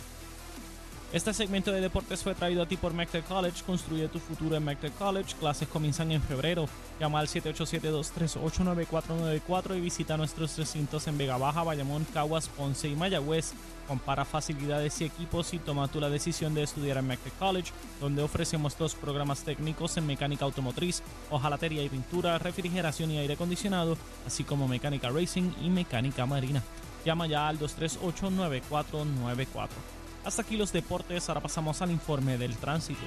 Este 1.12 1.32
segmento 1.32 1.70
de 1.70 1.80
deportes 1.80 2.24
fue 2.24 2.34
traído 2.34 2.62
a 2.62 2.66
ti 2.66 2.76
por 2.76 2.92
McTech 2.92 3.24
College. 3.26 3.62
Construye 3.64 4.08
tu 4.08 4.18
futuro 4.18 4.56
en 4.56 4.64
McTech 4.64 4.94
College. 4.94 5.36
Clases 5.38 5.68
comienzan 5.68 6.10
en 6.10 6.20
febrero. 6.20 6.66
Llama 6.98 7.20
al 7.20 7.28
787-238-9494 7.28 9.76
y 9.76 9.80
visita 9.80 10.16
nuestros 10.16 10.58
recintos 10.58 11.06
en 11.06 11.16
Vega 11.16 11.36
Baja, 11.36 11.62
Bayamón, 11.62 12.04
Caguas, 12.12 12.48
Ponce 12.48 12.88
y 12.88 12.96
Mayagüez. 12.96 13.52
Compara 13.86 14.24
facilidades 14.24 15.00
y 15.00 15.04
equipos 15.04 15.54
y 15.54 15.58
toma 15.58 15.86
tú 15.86 16.00
la 16.00 16.10
decisión 16.10 16.52
de 16.54 16.64
estudiar 16.64 16.96
en 16.96 17.06
McTech 17.06 17.38
College, 17.38 17.70
donde 18.00 18.22
ofrecemos 18.22 18.76
dos 18.76 18.96
programas 18.96 19.44
técnicos 19.44 19.96
en 19.96 20.06
mecánica 20.06 20.46
automotriz, 20.46 21.04
hojalatería 21.30 21.84
y 21.84 21.90
pintura, 21.90 22.38
refrigeración 22.38 23.12
y 23.12 23.18
aire 23.18 23.34
acondicionado, 23.34 23.96
así 24.26 24.42
como 24.42 24.66
mecánica 24.66 25.10
racing 25.10 25.52
y 25.62 25.70
mecánica 25.70 26.26
marina. 26.26 26.60
Llama 27.04 27.26
ya 27.26 27.46
al 27.46 27.60
238-9494. 27.60 29.68
Hasta 30.24 30.42
aquí 30.42 30.56
los 30.56 30.72
deportes, 30.72 31.28
ahora 31.28 31.42
pasamos 31.42 31.82
al 31.82 31.90
informe 31.90 32.38
del 32.38 32.56
tránsito. 32.56 33.02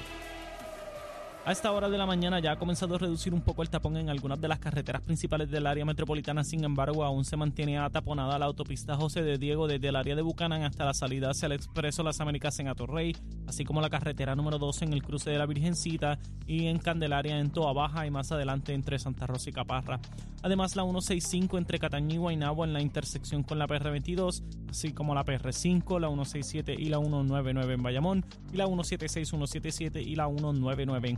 A 1.48 1.52
esta 1.52 1.72
hora 1.72 1.88
de 1.88 1.96
la 1.96 2.04
mañana 2.04 2.40
ya 2.40 2.52
ha 2.52 2.58
comenzado 2.58 2.96
a 2.96 2.98
reducir 2.98 3.32
un 3.32 3.40
poco 3.40 3.62
el 3.62 3.70
tapón 3.70 3.96
en 3.96 4.10
algunas 4.10 4.38
de 4.38 4.48
las 4.48 4.58
carreteras 4.58 5.00
principales 5.00 5.50
del 5.50 5.66
área 5.66 5.86
metropolitana, 5.86 6.44
sin 6.44 6.62
embargo 6.62 7.04
aún 7.04 7.24
se 7.24 7.38
mantiene 7.38 7.78
ataponada 7.78 8.38
la 8.38 8.44
autopista 8.44 8.96
José 8.96 9.22
de 9.22 9.38
Diego 9.38 9.66
desde 9.66 9.88
el 9.88 9.96
área 9.96 10.14
de 10.14 10.20
Bucanán 10.20 10.64
hasta 10.64 10.84
la 10.84 10.92
salida 10.92 11.30
hacia 11.30 11.46
el 11.46 11.52
Expreso 11.52 12.02
Las 12.02 12.20
Américas 12.20 12.58
en 12.58 12.68
Atorrey, 12.68 13.16
así 13.46 13.64
como 13.64 13.80
la 13.80 13.88
carretera 13.88 14.36
número 14.36 14.58
12 14.58 14.84
en 14.84 14.92
el 14.92 15.02
cruce 15.02 15.30
de 15.30 15.38
la 15.38 15.46
Virgencita 15.46 16.18
y 16.46 16.66
en 16.66 16.80
Candelaria 16.80 17.38
en 17.38 17.50
Toa 17.50 17.72
Baja 17.72 18.06
y 18.06 18.10
más 18.10 18.30
adelante 18.30 18.74
entre 18.74 18.98
Santa 18.98 19.26
Rosa 19.26 19.48
y 19.48 19.54
Caparra. 19.54 20.00
Además 20.42 20.76
la 20.76 20.82
165 20.82 21.56
entre 21.56 21.78
Catañí 21.78 22.16
y 22.16 22.18
Guaynabo 22.18 22.66
en 22.66 22.74
la 22.74 22.82
intersección 22.82 23.42
con 23.42 23.58
la 23.58 23.66
PR22, 23.66 24.42
así 24.68 24.92
como 24.92 25.14
la 25.14 25.24
PR5, 25.24 25.98
la 25.98 26.08
167 26.08 26.76
y 26.78 26.90
la 26.90 26.98
199 26.98 27.72
en 27.72 27.82
Bayamón 27.82 28.24
y 28.52 28.58
la 28.58 28.66
176, 28.66 29.28
177 29.28 30.02
y 30.02 30.14
la 30.14 30.26
199 30.26 31.08
en 31.08 31.16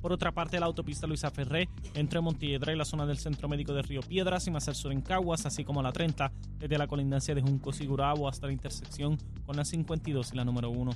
Por 0.00 0.12
otra 0.12 0.32
parte, 0.32 0.58
la 0.58 0.66
autopista 0.66 1.06
Luisa 1.06 1.30
Ferré 1.30 1.68
entre 1.94 2.20
Montiedra 2.20 2.72
y 2.72 2.76
la 2.76 2.84
zona 2.84 3.06
del 3.06 3.18
Centro 3.18 3.48
Médico 3.48 3.74
de 3.74 3.82
Río 3.82 4.00
Piedras 4.00 4.46
y 4.46 4.50
más 4.50 4.68
al 4.68 4.74
sur 4.74 4.92
en 4.92 5.02
Caguas, 5.02 5.44
así 5.46 5.64
como 5.64 5.82
la 5.82 5.92
30 5.92 6.32
desde 6.58 6.78
la 6.78 6.86
colindancia 6.86 7.34
de 7.34 7.42
Juncos 7.42 7.80
y 7.80 7.86
Gurabo 7.86 8.28
hasta 8.28 8.46
la 8.46 8.52
intersección 8.52 9.18
con 9.44 9.56
la 9.56 9.64
52 9.64 10.32
y 10.32 10.36
la 10.36 10.44
número 10.44 10.70
1. 10.70 10.92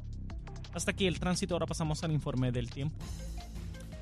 Hasta 0.73 0.91
aquí 0.93 1.07
el 1.07 1.21
tránsito, 1.21 1.55
ahora 1.55 1.67
pasamos 1.67 2.03
al 2.03 2.13
informe 2.13 2.51
del 2.51 2.71
tiempo. 2.71 2.97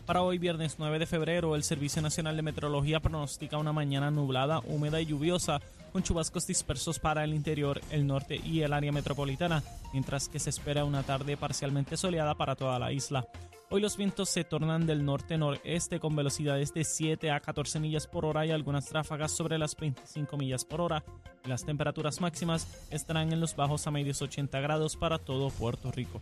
Para 0.06 0.22
hoy, 0.22 0.38
viernes 0.38 0.76
9 0.78 0.98
de 0.98 1.06
febrero, 1.06 1.54
el 1.54 1.62
Servicio 1.62 2.02
Nacional 2.02 2.36
de 2.36 2.42
Meteorología 2.42 3.00
pronostica 3.00 3.58
una 3.58 3.72
mañana 3.72 4.10
nublada, 4.10 4.60
húmeda 4.66 5.00
y 5.00 5.06
lluviosa, 5.06 5.60
con 5.92 6.02
chubascos 6.02 6.46
dispersos 6.46 6.98
para 6.98 7.22
el 7.22 7.34
interior, 7.34 7.80
el 7.90 8.06
norte 8.06 8.36
y 8.36 8.62
el 8.62 8.72
área 8.72 8.90
metropolitana, 8.90 9.62
mientras 9.92 10.28
que 10.28 10.38
se 10.38 10.50
espera 10.50 10.84
una 10.84 11.02
tarde 11.02 11.36
parcialmente 11.36 11.96
soleada 11.96 12.34
para 12.34 12.56
toda 12.56 12.78
la 12.78 12.92
isla. 12.92 13.26
Hoy 13.74 13.80
los 13.80 13.96
vientos 13.96 14.28
se 14.28 14.44
tornan 14.44 14.84
del 14.84 15.02
norte-noreste 15.02 15.98
con 15.98 16.14
velocidades 16.14 16.74
de 16.74 16.84
7 16.84 17.30
a 17.30 17.40
14 17.40 17.80
millas 17.80 18.06
por 18.06 18.26
hora 18.26 18.44
y 18.44 18.50
algunas 18.50 18.92
ráfagas 18.92 19.32
sobre 19.32 19.56
las 19.56 19.74
25 19.74 20.36
millas 20.36 20.66
por 20.66 20.82
hora. 20.82 21.02
Las 21.46 21.64
temperaturas 21.64 22.20
máximas 22.20 22.86
estarán 22.90 23.32
en 23.32 23.40
los 23.40 23.56
bajos 23.56 23.86
a 23.86 23.90
medios 23.90 24.20
80 24.20 24.60
grados 24.60 24.94
para 24.98 25.16
todo 25.16 25.48
Puerto 25.48 25.90
Rico. 25.90 26.20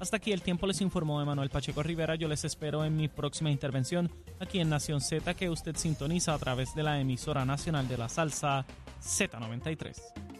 Hasta 0.00 0.16
aquí 0.16 0.32
el 0.32 0.42
tiempo 0.42 0.66
les 0.66 0.80
informó 0.80 1.22
Emanuel 1.22 1.50
Pacheco 1.50 1.84
Rivera. 1.84 2.16
Yo 2.16 2.26
les 2.26 2.44
espero 2.44 2.84
en 2.84 2.96
mi 2.96 3.06
próxima 3.06 3.52
intervención 3.52 4.10
aquí 4.40 4.58
en 4.58 4.68
Nación 4.68 5.00
Z 5.00 5.34
que 5.34 5.50
usted 5.50 5.76
sintoniza 5.76 6.34
a 6.34 6.38
través 6.40 6.74
de 6.74 6.82
la 6.82 7.00
emisora 7.00 7.44
nacional 7.44 7.86
de 7.86 7.96
la 7.96 8.08
salsa 8.08 8.66
Z93. 9.00 10.37